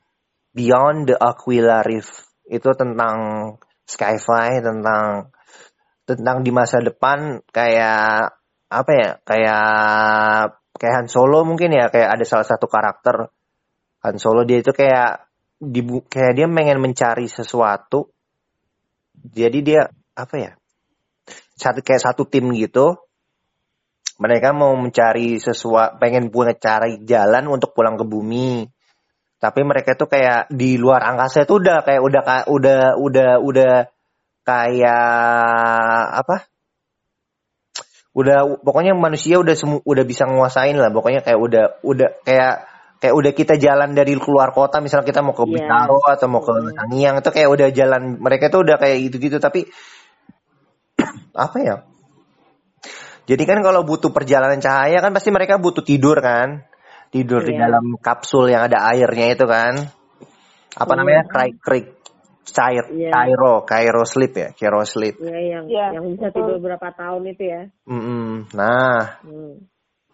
[0.55, 2.07] Beyond the Aquila Reef.
[2.47, 3.17] Itu tentang
[3.83, 5.35] sci-fi tentang
[6.07, 8.31] tentang di masa depan kayak
[8.71, 9.67] apa ya kayak
[10.79, 13.27] kayak Han Solo mungkin ya kayak ada salah satu karakter
[14.07, 14.47] Han Solo.
[14.47, 15.27] Dia itu kayak
[15.59, 18.14] dibu kayak dia pengen mencari sesuatu
[19.33, 19.81] jadi dia
[20.15, 20.51] apa ya
[21.55, 22.99] satu kayak satu tim gitu.
[24.15, 28.63] Mereka mau mencari sesuatu pengen punya cari jalan untuk pulang ke bumi.
[29.35, 33.73] Tapi mereka tuh kayak di luar angkasa itu udah kayak udah udah udah udah
[34.47, 36.47] kayak apa?
[38.15, 40.87] Udah pokoknya manusia udah semu, udah bisa nguasain lah.
[40.95, 42.74] Pokoknya kayak udah udah kayak
[43.05, 45.53] kayak udah kita jalan dari keluar kota misalnya kita mau ke Iya.
[45.61, 46.73] Bintaro atau mau ke Iya.
[46.73, 49.69] Sangiang itu kayak udah jalan mereka tuh udah kayak gitu-gitu tapi
[51.45, 51.75] apa ya
[53.29, 56.65] jadi kan kalau butuh perjalanan cahaya kan pasti mereka butuh tidur kan
[57.13, 57.69] tidur di Iya.
[57.69, 59.85] dalam kapsul yang ada airnya itu kan
[60.75, 60.97] apa Iya.
[60.97, 61.87] namanya krik krik
[62.45, 63.09] cair Iya.
[63.13, 67.43] Cairo Cairo sleep ya Cairo sleep Ya, yang Iya, yang bisa tidur berapa tahun itu
[67.45, 67.61] ya.
[67.89, 68.49] Mm-mm.
[68.53, 69.65] nah Hmm.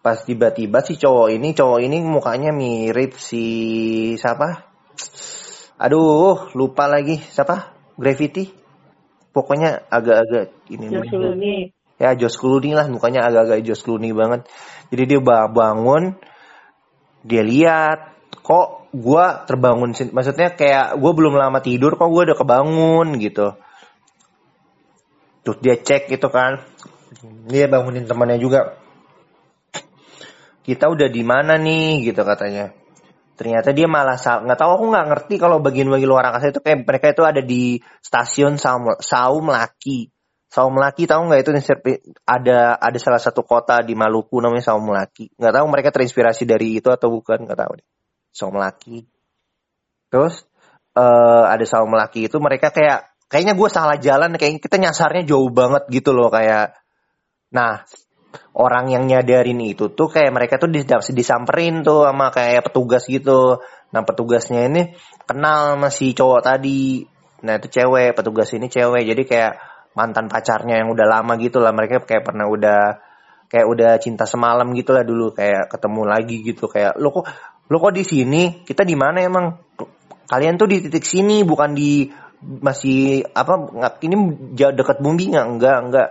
[0.02, 3.44] Pas tiba-tiba si cowok ini cowok ini mukanya mirip si
[4.18, 4.66] siapa?
[5.78, 7.22] Aduh lupa lagi.
[7.22, 7.70] Siapa?
[7.94, 8.50] Gravity?
[9.30, 11.72] Pokoknya agak-agak ini Clooney.
[12.02, 12.90] ya Josh Clooney lah.
[12.90, 14.50] Mukanya agak-agak Josh Clooney banget.
[14.90, 16.18] Jadi dia ba- bangun
[17.22, 23.06] dia lihat kok gua terbangun maksudnya kayak gua belum lama tidur kok gua udah kebangun
[23.22, 23.54] gitu.
[25.46, 26.58] Terus dia cek gitu kan.
[27.46, 28.81] Dia bangunin temannya juga
[30.62, 32.06] kita udah di mana nih?
[32.06, 32.70] gitu katanya.
[33.32, 37.06] Ternyata dia malah nggak tahu aku nggak ngerti kalau bagian-bagian luar angkasa itu kayak mereka
[37.10, 40.12] itu ada di stasiun Saum, Saum Laki.
[40.52, 41.50] Saum Laki tahu nggak itu
[42.28, 45.32] ada ada salah satu kota di Maluku namanya Saum Laki.
[45.34, 47.88] Nggak tahu mereka terinspirasi dari itu atau bukan nggak tahu deh.
[48.30, 49.00] Saum Laki.
[50.12, 50.44] Terus
[50.92, 55.48] eh ada Saum Laki itu mereka kayak kayaknya gue salah jalan kayak kita nyasarnya jauh
[55.48, 56.76] banget gitu loh kayak
[57.48, 57.80] nah
[58.56, 63.60] orang yang nyadarin itu tuh kayak mereka tuh dis- disamperin tuh sama kayak petugas gitu.
[63.92, 64.92] Nah petugasnya ini
[65.24, 67.04] kenal sama si cowok tadi.
[67.42, 69.04] Nah itu cewek, petugas ini cewek.
[69.04, 69.52] Jadi kayak
[69.98, 71.74] mantan pacarnya yang udah lama gitu lah.
[71.74, 72.80] Mereka kayak pernah udah
[73.52, 77.28] kayak udah cinta semalam gitu lah dulu kayak ketemu lagi gitu kayak lo kok
[77.68, 79.60] lo kok di sini kita di mana emang
[80.24, 82.08] kalian tuh di titik sini bukan di
[82.42, 83.68] masih apa
[84.00, 84.16] ini
[84.56, 86.08] jauh dekat bumi nggak enggak enggak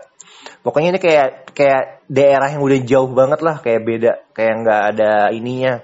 [0.61, 5.11] pokoknya ini kayak kayak daerah yang udah jauh banget lah kayak beda kayak nggak ada
[5.33, 5.81] ininya.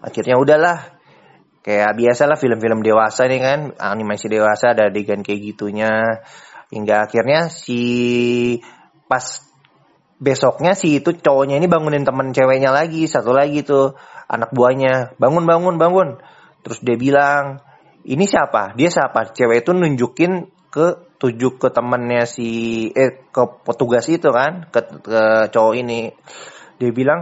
[0.00, 0.78] Akhirnya udahlah
[1.60, 6.24] kayak biasalah film-film dewasa nih kan animasi dewasa ada adegan kayak gitunya.
[6.70, 7.82] Hingga akhirnya si
[9.10, 9.42] pas
[10.22, 13.98] besoknya si itu cowoknya ini bangunin temen ceweknya lagi satu lagi tuh
[14.30, 15.18] anak buahnya.
[15.18, 16.08] Bangun bangun bangun.
[16.62, 17.60] Terus dia bilang
[18.06, 18.72] ini siapa?
[18.78, 19.34] Dia siapa?
[19.34, 25.22] Cewek itu nunjukin ke tujuh ke temennya si eh ke petugas itu kan ke, ke
[25.50, 26.14] cowok ini.
[26.78, 27.20] Dia bilang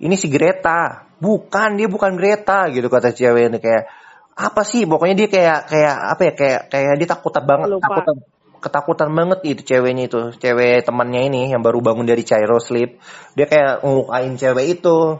[0.00, 1.04] ini si Greta.
[1.18, 3.90] Bukan dia bukan Greta gitu kata cewek ini kayak
[4.38, 4.86] apa sih?
[4.86, 7.84] Pokoknya dia kayak kayak apa ya kayak kayak dia takutan banget Lupa.
[7.90, 8.16] takutan
[8.58, 13.02] ketakutan banget itu ceweknya itu cewek temannya ini yang baru bangun dari Cairo sleep.
[13.34, 15.18] Dia kayak ngelukain cewek itu.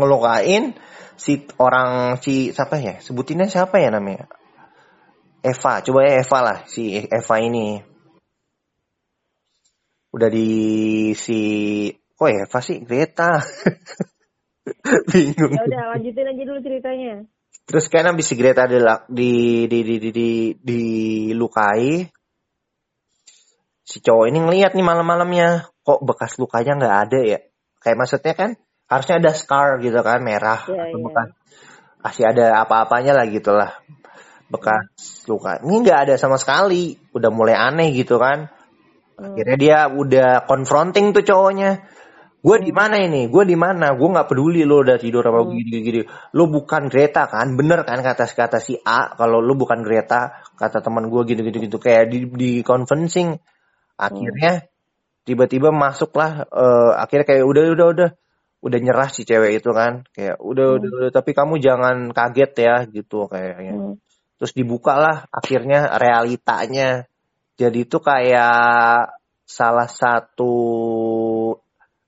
[0.00, 0.80] Ngelukain
[1.20, 2.96] si orang si siapa ya?
[3.04, 4.39] Sebutinnya siapa ya namanya
[5.40, 7.80] Eva coba ya Eva lah si Eva ini
[10.10, 10.50] udah di
[11.14, 11.38] si
[12.18, 13.40] kok Eva sih Greta
[15.10, 17.24] bingung Ya udah lanjutin aja dulu ceritanya.
[17.66, 19.32] Terus kan habis si Greta di di
[19.66, 22.02] di di di, di, dilukai,
[23.86, 27.38] si cowok ini ngelihat nih malam-malamnya, kok bekas lukanya nggak ada ya?
[27.78, 28.50] Kayak maksudnya kan
[28.90, 31.06] harusnya ada scar gitu kan merah Iya, atau iya.
[31.06, 31.28] bekas
[32.00, 33.78] masih ada apa-apanya lah gitu lah
[34.50, 35.62] bekas luka.
[35.62, 38.50] Ini nggak ada sama sekali, udah mulai aneh gitu kan.
[39.16, 39.32] Hmm.
[39.32, 41.86] Akhirnya dia udah confronting tuh cowoknya.
[42.40, 43.28] Gue di mana ini?
[43.28, 43.92] Gue di mana?
[43.92, 45.54] Gue nggak peduli lo udah tidur apa Hmm.
[45.54, 46.02] gini-gini.
[46.34, 47.52] Lo bukan Greta kan?
[47.54, 51.78] Bener kan kata kata si A kalau lo bukan Greta kata teman gue gitu-gitu gitu
[51.78, 53.36] kayak di di convincing.
[54.00, 54.64] Akhirnya
[55.28, 58.10] tiba-tiba masuklah eh, akhirnya kayak udah udah udah
[58.60, 62.76] udah nyerah si cewek itu kan kayak udah udah, udah tapi kamu jangan kaget ya
[62.88, 63.96] gitu kayaknya Hmm.
[64.40, 67.04] Terus dibukalah akhirnya realitanya.
[67.60, 69.12] Jadi itu kayak
[69.44, 70.56] salah satu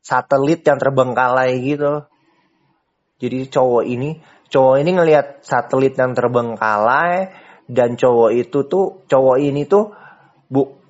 [0.01, 2.09] satelit yang terbengkalai gitu.
[3.21, 4.16] Jadi cowok ini
[4.49, 7.37] cowok ini ngelihat satelit yang terbengkalai
[7.68, 9.92] dan cowok itu tuh cowok ini tuh
[10.49, 10.81] bu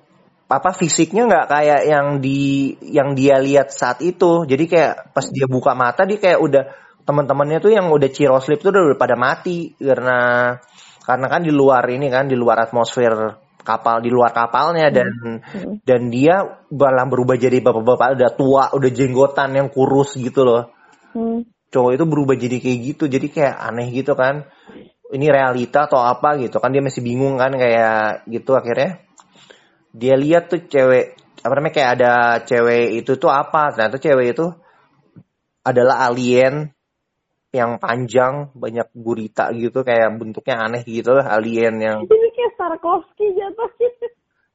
[0.47, 4.47] apa fisiknya nggak kayak yang di yang dia lihat saat itu.
[4.47, 6.63] Jadi kayak pas dia buka mata dia kayak udah
[7.03, 10.55] teman-temannya tuh yang udah ciroslip tuh udah pada mati karena
[11.03, 15.79] karena kan di luar ini kan di luar atmosfer kapal di luar kapalnya dan Hmm.
[15.87, 20.69] dan dia malah berubah jadi bapak-bapak udah tua udah jenggotan yang kurus gitu loh.
[21.15, 21.47] Hmm.
[21.73, 24.45] cowok itu berubah jadi kayak gitu jadi kayak aneh gitu kan.
[25.13, 29.01] Ini realita atau apa gitu kan dia masih bingung kan kayak gitu akhirnya.
[29.93, 32.13] Dia lihat tuh cewek apa namanya kayak ada
[32.45, 33.73] cewek itu tuh apa.
[33.73, 34.53] Ternyata cewek itu
[35.65, 36.69] adalah alien
[37.53, 43.29] yang panjang banyak gurita gitu kayak bentuknya aneh gitu lah alien yang Ini kayak Tarkovsky
[43.37, 43.89] jatuhnya.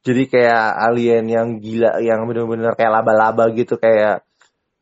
[0.03, 4.27] jadi kayak alien yang gila yang bener-bener kayak laba-laba gitu kayak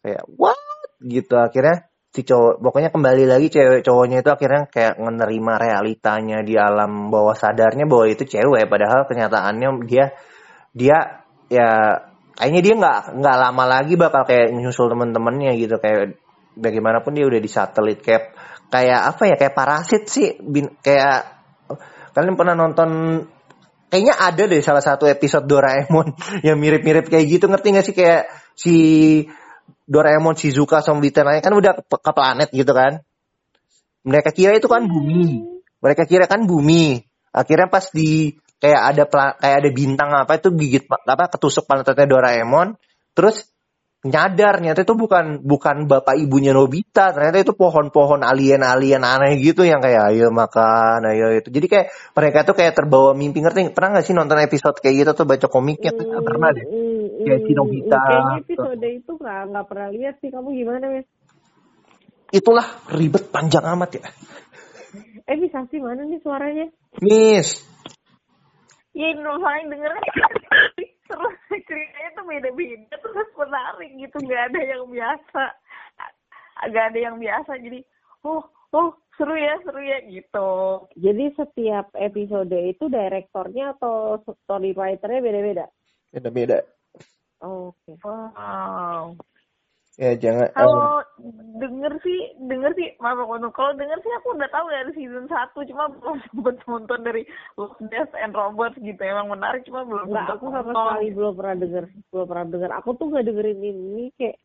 [0.00, 0.56] kayak what?
[1.02, 1.34] gitu.
[1.36, 7.12] Akhirnya si cowok pokoknya kembali lagi cewek cowoknya itu akhirnya kayak menerima realitanya di alam
[7.12, 8.68] bawah sadarnya bahwa itu cewek.
[8.68, 10.04] Padahal kenyataannya dia
[10.72, 10.98] dia
[11.52, 12.00] ya
[12.36, 15.76] kayaknya dia nggak nggak lama lagi bakal kayak nyusul temen-temennya gitu.
[15.76, 16.16] Kayak
[16.56, 18.00] bagaimanapun dia udah di satelit.
[18.00, 18.34] Kayak
[18.72, 19.34] kayak apa ya?
[19.36, 20.34] Kayak parasit sih.
[20.40, 21.28] Bin, kayak
[22.16, 22.90] kalian pernah nonton
[23.92, 26.16] kayaknya ada deh salah satu episode Doraemon
[26.46, 27.46] yang mirip-mirip kayak gitu.
[27.46, 27.94] Ngerti gak sih?
[27.94, 28.22] Kayak
[28.56, 28.76] si
[29.86, 33.04] Doraemon Shizuka sama Bitenai kan udah ke, planet gitu kan?
[34.02, 35.42] Mereka kira itu kan bumi.
[35.78, 37.02] Mereka kira kan bumi.
[37.30, 39.04] Akhirnya pas di kayak ada
[39.36, 42.74] kayak ada bintang apa itu gigit pa- apa ketusuk planetnya Doraemon.
[43.14, 43.55] Terus
[44.08, 49.82] nyadar ternyata itu bukan bukan bapak ibunya Nobita ternyata itu pohon-pohon alien-alien aneh gitu yang
[49.84, 53.72] kayak ayo makan ayo itu jadi kayak mereka tuh kayak terbawa mimpi ngerti?
[53.72, 56.04] Pernah nggak sih nonton episode kayak gitu tuh baca komiknya tuh?
[56.08, 56.64] Nggak pernah deh.
[56.64, 58.00] Hmm, Kayak si hmm, Nobita.
[58.00, 60.28] Kayaknya episode itu nggak nggak pernah lihat sih.
[60.32, 61.06] Kamu gimana Wes?
[62.34, 64.04] itulah ribet panjang amat ya.
[65.26, 66.66] Eh bisa sih mana nih suaranya?
[67.02, 67.62] Miss.
[68.96, 70.02] Ya paling dengernya
[71.06, 71.36] terus
[71.68, 75.42] ceritanya tuh beda-beda terus menarik gitu nggak ada yang biasa
[76.66, 77.80] agak ada yang biasa jadi
[78.26, 78.42] oh
[78.74, 80.50] oh seru ya seru ya gitu
[81.00, 85.66] Jadi setiap episode itu direktornya atau story writernya beda-beda?
[86.12, 86.58] beda-beda
[87.44, 87.96] Oke.
[88.04, 89.12] wow
[89.96, 91.00] ya jangan kalau
[91.56, 93.52] denger sih denger sih maaf aku potong.
[93.56, 97.22] kalau denger sih aku udah tahu dari season 1 cuma belum sempet nonton dari
[97.56, 100.76] Love Death and Robots gitu emang menarik cuma belum Enggak, sempet aku sama nonton.
[100.84, 102.70] sekali belum pernah denger, belum pernah denger.
[102.76, 104.36] Aku tuh nggak dengerin ini kayak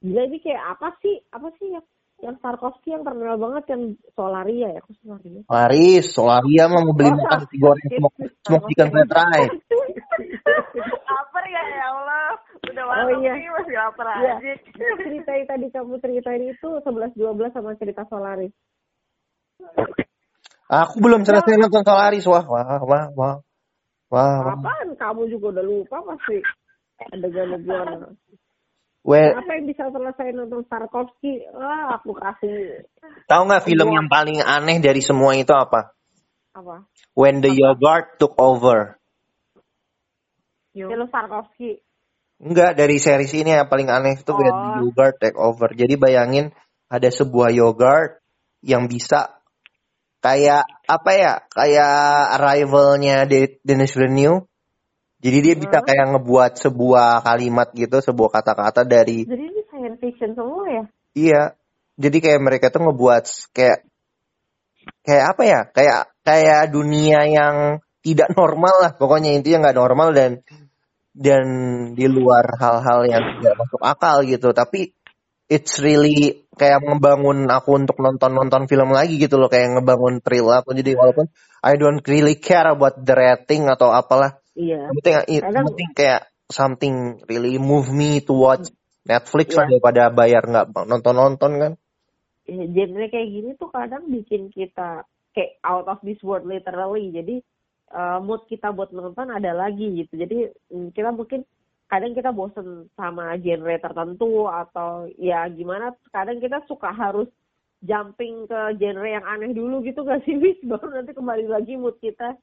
[0.00, 1.14] gila ini kayak apa sih?
[1.28, 1.84] Apa sih yang
[2.22, 3.82] yang Tarkovsky yang terkenal banget yang
[4.16, 4.80] Solaria ya?
[4.80, 5.40] Aku Solaria.
[5.44, 9.52] Laris Solaria mah mau beli Oh, makan nasi goreng smoke, smoke chicken fried rice
[11.12, 12.40] lapar ya ya Allah
[12.72, 13.32] udah Oh, malam iya.
[13.36, 14.34] nih masih lapar Iya.
[14.38, 14.52] aja
[15.04, 18.52] Cerita yang tadi kamu ceritain itu 11 12 sama cerita Solaris.
[20.64, 23.36] aku belum selesai nonton Solaris wah wah wah wah wah,
[24.10, 24.54] wah.
[24.56, 24.88] Apaan?
[24.96, 26.38] Kamu juga udah lupa pasti.
[27.12, 28.10] Adegan gimana?
[29.04, 31.44] Well, Apa yang bisa selesai nonton Tarkovsky?
[31.52, 32.88] Ah, aku kasih
[33.28, 35.92] tahu nggak film yang paling aneh dari semua itu apa?
[36.56, 36.88] apa?
[37.12, 38.96] When the Yogurt Took Over.
[40.72, 41.83] Film Tarkovsky.
[42.44, 44.84] Enggak, dari series ini yang paling aneh itu Oh.
[44.84, 45.72] Yogurt Take Over.
[45.72, 46.52] Jadi bayangin
[46.92, 48.20] ada sebuah yogurt
[48.60, 49.40] yang bisa
[50.20, 51.32] kayak apa ya?
[51.48, 51.96] Kayak
[52.36, 54.44] rivalnya De- Dennis Villeneuve.
[55.24, 55.88] Jadi dia bisa Hmm.
[55.88, 60.84] kayak ngebuat sebuah kalimat gitu, sebuah kata-kata dari Jadi ini science fiction semua ya?
[61.16, 61.42] Iya.
[61.96, 63.24] Jadi kayak mereka tuh ngebuat
[63.56, 63.88] kayak
[65.00, 65.60] kayak apa ya?
[65.72, 67.56] Kayak kayak dunia yang
[68.04, 68.92] tidak normal lah.
[68.92, 70.30] Pokoknya intinya nggak normal dan
[71.14, 71.46] dan
[71.94, 74.50] di luar hal-hal yang tidak masuk akal gitu.
[74.50, 74.90] Tapi
[75.46, 79.46] it's really kayak ngebangun aku untuk nonton-nonton film lagi gitu loh.
[79.46, 80.74] Kayak ngebangun thrill aku.
[80.74, 81.30] Jadi walaupun
[81.62, 84.42] I don't really care about the rating atau apalah.
[84.58, 84.90] Iya.
[84.90, 86.94] Yang penting, penting kayak something
[87.30, 88.68] really move me to watch
[89.06, 89.78] Netflix lah Iya.
[89.78, 91.72] daripada bayar nggak nonton-nonton kan.
[92.44, 97.08] Ya, genre kayak gini tuh kadang bikin kita kayak out of this world literally.
[97.08, 97.40] Jadi
[97.94, 100.18] uh, mood kita buat nonton ada lagi gitu.
[100.18, 101.46] Jadi mm, kita mungkin
[101.86, 105.94] kadang kita bosen sama genre tertentu atau ya gimana.
[106.10, 107.30] Kadang kita suka harus
[107.86, 110.58] jumping ke genre yang aneh dulu gitu gak sih, Bis?
[110.70, 112.34] Baru nanti kembali lagi mood kita.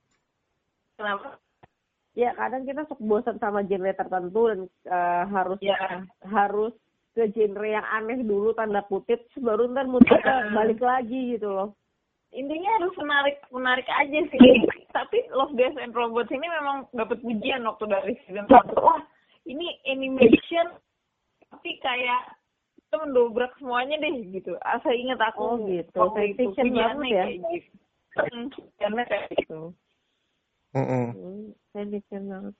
[0.96, 1.38] kenapa
[2.12, 4.60] Ya kadang kita suka bosan sama genre tertentu dan
[4.92, 6.76] uh, harus ya harus
[7.16, 11.70] ke genre yang aneh dulu tanda kutip baru ntar mood kita balik lagi gitu loh.
[12.32, 14.40] intinya harus menarik menarik aja sih
[14.92, 19.02] tapi Love Death and Robots ini memang dapat pujian waktu dari season satu wah
[19.48, 20.78] ini animation
[21.52, 22.38] tapi kayak
[22.78, 25.96] itu mendobrak semuanya deh gitu asa ingat aku Oh, gitu.
[25.96, 27.26] waktu fiction pujiannya banget ya?
[28.12, 29.60] kayak pujiannya kayak gitu.
[30.72, 32.54] Hmm, saya bikin banget.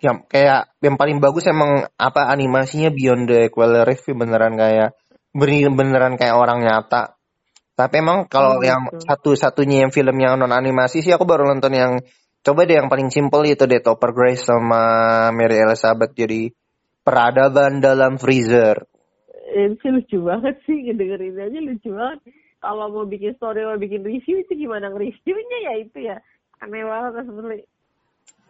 [0.00, 4.96] Ya, kayak yang paling bagus emang apa animasinya Beyond the Equal Review beneran kayak
[5.36, 7.19] bener- beneran kayak orang nyata.
[7.80, 9.08] Tapi emang kalau Oh, yang gitu.
[9.08, 11.92] satu-satunya yang film yang non animasi sih aku baru nonton yang
[12.44, 14.84] coba deh yang paling simple itu deh Topper Grace sama
[15.32, 16.52] Mary Elizabeth jadi
[17.00, 18.84] peradaban dalam freezer.
[19.56, 22.20] Ini sih lucu banget sih ngedengerin aja lucu banget.
[22.60, 26.16] Kalau mau bikin story mau bikin review itu gimana nge-reviewnya ya itu ya
[26.60, 27.60] aneh banget asli.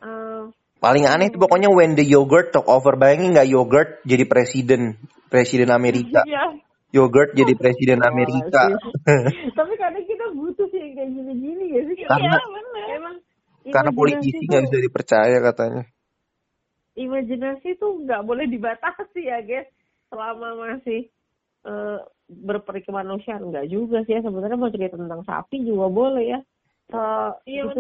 [0.03, 0.43] Eh,
[0.81, 2.99] Paling aneh itu pokoknya when the yogurt took over.
[2.99, 4.99] Bayangin nggak yogurt jadi presiden
[5.31, 6.27] presiden Amerika.
[6.27, 6.59] Iya.
[6.91, 8.71] Yogurt jadi presiden Amerika.
[9.59, 11.97] Tapi kadang kita butuh sih yang kayak gini-gini ya sih.
[12.05, 12.87] Karena- Iya, bener.
[12.91, 13.15] Emang
[13.63, 15.83] Karena politisi nggak bisa dipercaya katanya.
[16.93, 19.69] imajinasi tuh nggak boleh dibatasi ya guys
[20.09, 21.07] selama masih
[21.63, 26.41] eh, berperi kemanusiaan nggak juga sih ya sebenarnya mau cerita tentang sapi juga boleh ya
[26.91, 27.71] Eh, Iya,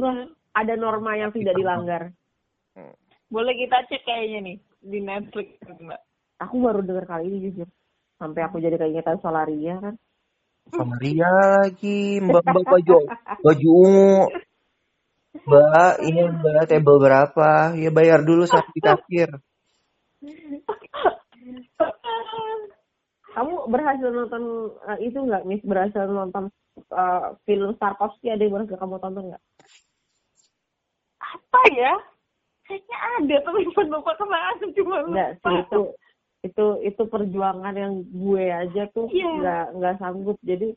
[0.52, 2.14] ada norma yang tidak dilanggar
[3.26, 5.98] Boleh kita cek kayaknya nih di Netflix mbak.
[6.38, 7.66] aku baru dengar kali ini jujur
[8.20, 9.94] sampai aku jadi keingetan Solaria kan
[10.70, 11.26] Sama Ria
[11.66, 12.98] lagi, mbak mbak baju
[13.42, 14.18] baju ungu.
[15.46, 17.74] Mbak, ini mbak table berapa?
[17.74, 19.30] Ya bayar dulu sampai di kasir.
[23.30, 24.42] kamu berhasil nonton
[24.90, 29.42] eh, itu nggak Miss berhasil nonton eh, film Tarkovsky ada yang berhasil kamu tonton nggak
[31.18, 31.94] Apa ya?
[32.66, 35.48] Kayaknya ada tapi lupa ke mana cuma Enggak lupa.
[35.50, 35.82] sih itu
[36.40, 39.28] itu itu perjuangan yang gue aja tuh Iya.
[39.38, 40.72] nggak nggak sanggup jadi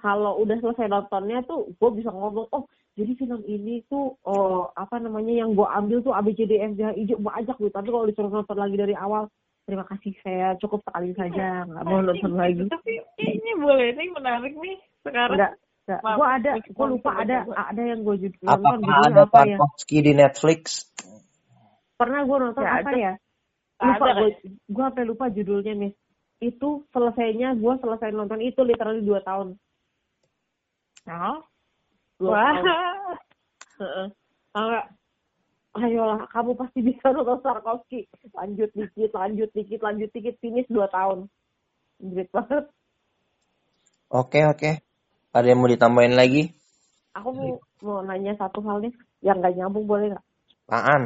[0.00, 4.98] kalau udah selesai nontonnya tuh gue bisa ngomong oh jadi film ini tuh oh apa
[4.98, 7.88] namanya yang gue ambil tuh ABCD F G H I J gue ajak gitu tapi
[7.88, 9.26] kalau disuruh nonton lagi dari awal
[9.66, 14.54] terima kasih saya cukup sekali saja nggak mau nonton lagi Tapi kayaknya boleh nih menarik
[14.56, 15.36] nih sekarang.
[15.36, 15.52] nggak
[15.90, 19.40] nggak Maaf, gue ada gue lupa ada ada yang gue nonton Apakah judulnya ada apa
[19.42, 19.58] ya
[20.06, 20.62] di Netflix?
[21.96, 22.98] pernah gue nonton Nggak apa ada.
[22.98, 23.12] ya
[23.80, 24.30] lupa ada gue
[24.68, 25.92] gue sampai lupa judulnya nih
[26.40, 29.56] itu selesainya gue selesai nonton itu literally dua tahun
[31.08, 31.40] Oh.
[32.20, 32.44] dua Wah.
[32.44, 32.64] tahun
[33.80, 34.06] Heeh.
[34.52, 34.86] Tau nggak?
[35.70, 38.04] ayolah kamu pasti bisa nonton Tarkovsky
[38.34, 41.30] lanjut dikit lanjut dikit lanjut dikit finish dua tahun
[42.00, 42.66] Great banget
[44.10, 44.82] Oke oke.
[45.30, 46.50] Ada yang mau ditambahin lagi?
[47.10, 47.50] aku mau
[47.82, 48.90] mau nanya satu hal nih
[49.22, 50.24] yang gak nyambung boleh nggak
[50.66, 51.02] Apaan?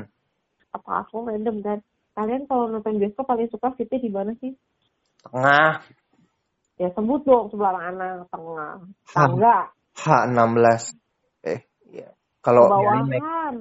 [0.73, 1.79] apa aku random kan
[2.15, 4.55] kalian kalau nonton bioskop paling suka seatnya di mana sih
[5.25, 5.81] Tengah.
[6.77, 10.99] ya sebut dong sebelah mana tengah tangga H16.
[11.47, 12.11] Eh, iya.
[12.43, 13.55] Kalau IMAX, kebawahan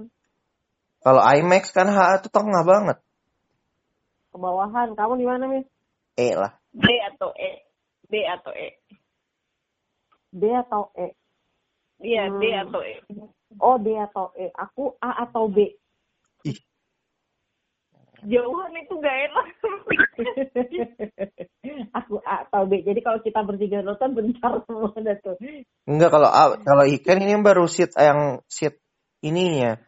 [1.00, 2.98] kalau IMAX kan H itu tengah banget.
[4.34, 5.68] kebawahan kamu di mana mis
[6.18, 6.58] E lah.
[6.74, 7.52] D atau E?
[8.10, 8.70] D atau E?
[10.34, 11.08] D atau E
[12.04, 12.64] Iya, D Hmm.
[12.68, 12.96] atau E.
[13.62, 15.70] oh D atau E aku A atau B
[18.24, 19.48] Jauhan itu gak enak.
[21.98, 25.36] aku A atau B jadi kalau kita bertiga nonton bentar semua tuh
[25.90, 28.78] Enggak kalau A, kalau ikan ini baru seat yang seat
[29.26, 29.80] ininya.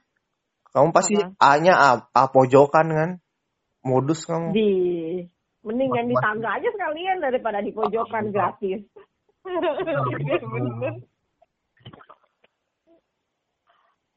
[0.75, 1.15] Kamu pasti?
[1.39, 3.09] A-nya A, A pojokan kan?
[3.85, 4.49] Modus kamu.
[4.51, 4.71] di
[5.61, 8.81] mendingan di tangga aja sekalian daripada di pojokan gratis
[10.53, 10.93] bener.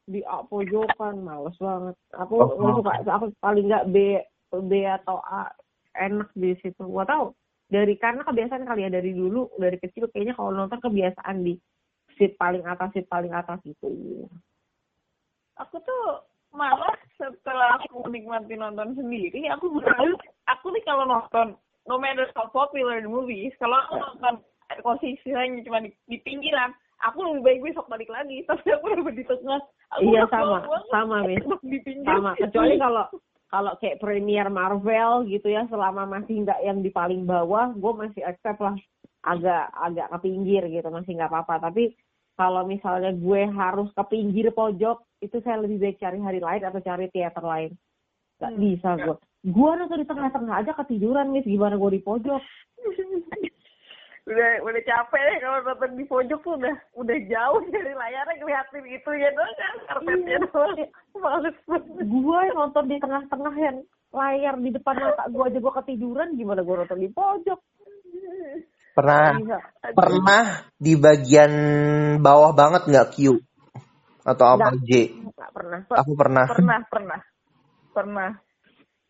[0.08, 4.18] Di A pojokan males banget aku Oh, suka aku paling nggak B
[4.66, 5.52] B atau A
[6.00, 7.36] enak di situ gua tahu
[7.68, 11.60] dari karena kebiasaan kali ya dari dulu dari kecil kayaknya kalau nonton kebiasaan di
[12.16, 13.92] seat paling atas seat paling atas gitu
[15.58, 16.22] Aku tuh
[16.54, 20.14] malah setelah aku menikmati nonton sendiri, aku beralih.
[20.46, 21.58] Aku nih kalau nonton,
[21.90, 24.34] no matter how popular the movies, kalau aku nonton
[24.80, 28.42] posisinya cuma di, di pinggiran, aku lebih baik besok balik lagi.
[28.48, 29.60] Tapi aku udah di tengah.
[29.96, 30.60] Iya sama
[30.92, 31.40] sama mis
[32.04, 33.04] sama kecuali kalau
[33.48, 38.22] kalau kayak premier Marvel gitu ya selama masih nggak yang di paling bawah gue masih
[38.28, 38.76] accept lah.
[39.24, 41.72] Agak agak ke pinggir gitu masih nggak apa-apa.
[41.72, 41.96] Tapi
[42.36, 46.80] kalau misalnya gue harus ke pinggir pojok itu saya lebih baik cari hari lain atau
[46.84, 47.72] cari teater lain.
[48.38, 49.16] Nggak Hmm, bisa gue
[49.48, 52.42] gue nonton di tengah-tengah aja ketiduran mis gimana gue di pojok
[54.28, 58.84] udah udah capek deh kalau nonton di pojok tuh udah udah jauh dari layarnya ngeliatin
[58.84, 60.38] itu ya doang kan karpetnya Iya.
[60.52, 60.72] doang.
[61.18, 62.04] Males banget.
[62.04, 63.76] Gue yang nonton di tengah-tengah yang
[64.12, 67.60] layar di depan mata gue aja gue ketiduran gimana gue nonton di pojok?
[68.92, 69.58] Pernah bisa
[69.94, 70.42] pernah
[70.76, 71.52] di bagian
[72.20, 73.40] bawah banget nggak Q?
[74.28, 75.08] Atau apa J?
[75.24, 75.80] nggak pernah.
[75.88, 76.44] Aku pernah.
[76.44, 77.20] pernah pernah.
[77.96, 78.30] Pernah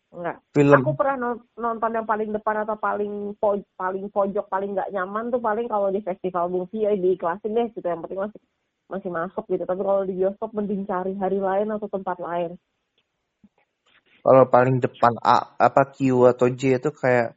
[0.08, 0.36] Enggak.
[0.56, 0.80] Film.
[0.80, 5.28] Aku pernah non- nonton yang paling depan atau paling po paling pojok paling nggak nyaman
[5.28, 8.40] tuh paling kalau di festival movie ya diiklasin deh gitu yang penting masih
[8.88, 9.68] masih masuk gitu.
[9.68, 12.56] Tapi kalau di bioskop mending cari hari lain atau tempat lain.
[14.24, 17.36] Kalau paling depan A apa Q atau J itu kayak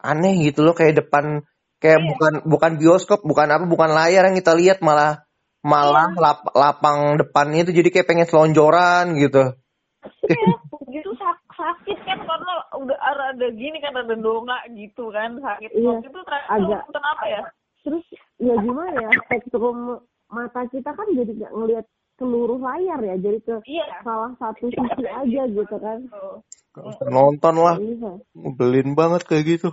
[0.00, 1.44] aneh gitu loh kayak depan
[1.78, 2.08] kayak Iya.
[2.10, 5.22] bukan bukan bioskop, bukan apa, bukan layar yang kita lihat malah
[5.60, 6.20] malah Iya.
[6.20, 9.54] lap- lapang depannya itu jadi kayak pengen selonjoran gitu.
[10.02, 10.22] Sak-
[11.58, 16.86] sakit kan karena udah ada gini kan ada dongak gitu kan sakit Iya, itu agak.
[16.86, 17.42] nonton apa ya
[17.82, 18.04] Terus
[18.38, 19.98] ya gimana ya spektrum
[20.28, 21.86] mata kita kan jadi nggak ngelihat
[22.16, 24.02] seluruh layar ya jadi ke Iya.
[24.02, 25.98] salah satu sisi aja gitu kan.
[27.06, 27.76] Nonton lah.
[27.78, 28.10] Bisa.
[28.34, 29.70] Belin banget kayak gitu.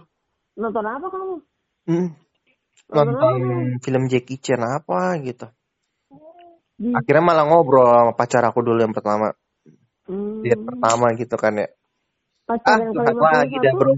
[0.55, 1.35] nonton apa kamu
[1.85, 2.09] Hmm.
[2.87, 3.81] Nonton Nonton apa?
[3.83, 5.45] film Jackie Chan apa gitu.
[6.75, 9.31] Akhirnya malah ngobrol sama pacar aku dulu yang pertama.
[10.09, 11.67] Hmm, pertama gitu kan ya.
[12.45, 13.93] Ah, pacar yang curhat kelima lagi dah bro.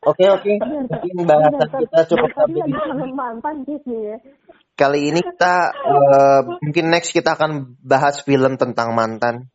[0.00, 0.52] Oke oke.
[0.60, 2.62] Mungkin bahasan kita cukup sampai
[3.68, 4.16] di sini.
[4.72, 9.52] Kali ini kita eh, mungkin next kita akan bahas film tentang mantan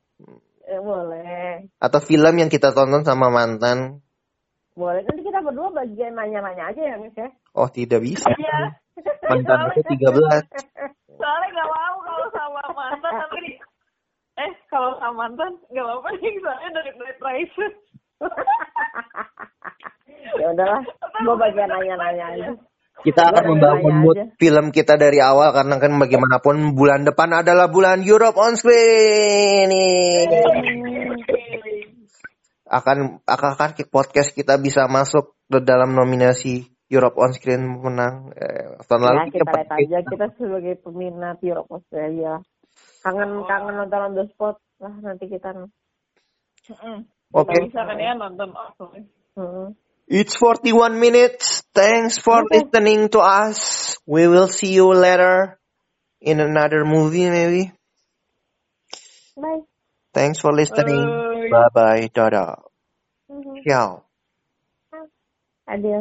[0.65, 4.01] eh, boleh atau film yang kita tonton sama mantan.
[4.75, 8.27] boleh nanti kita berdua bagian nanya-nanya aja ya Miss ya Oh tidak bisa.
[8.35, 8.75] Iya.
[9.31, 9.95] Mantan aku 13.
[11.15, 13.54] Soalnya nggak mau kalau sama mantan tapi
[14.35, 17.77] eh kalau sama mantan nggak apa-apa nih soalnya dari dari private.
[20.39, 20.81] ya udahlah
[21.23, 22.49] gua bagian nanya-nanya aja
[23.03, 24.25] Kita akan membangun nanya mood aja.
[24.39, 29.67] film kita dari awal karena kan bagaimanapun bulan depan adalah bulan Europe on Screen.
[29.67, 30.25] Nih.
[32.65, 33.51] Akan akan
[33.91, 38.31] podcast kita bisa masuk ke dalam nominasi Europe on Screen menang.
[38.33, 42.41] Eh, tahun lalu ya kita lihat aja kita sebagai peminat Europe Australia
[43.05, 45.53] kangen kangen nonton on the spot lah nanti kita
[46.65, 47.05] Mm-mm.
[47.29, 47.53] Oke.
[47.53, 49.05] Nggak bisa kan ya nonton offline.
[49.37, 49.77] Hmm.
[50.09, 51.61] It's 41 minutes.
[51.73, 53.97] Thanks for listening to us.
[54.05, 55.61] We will see you later
[56.21, 57.73] in another movie maybe.
[59.37, 59.61] bye
[60.15, 61.05] Thanks for listening.
[61.05, 61.51] Bye.
[61.51, 62.03] Bye bye.
[62.09, 62.65] Dadah.
[63.29, 63.61] Mhm.
[63.67, 64.05] Ciao.
[65.67, 65.93] adios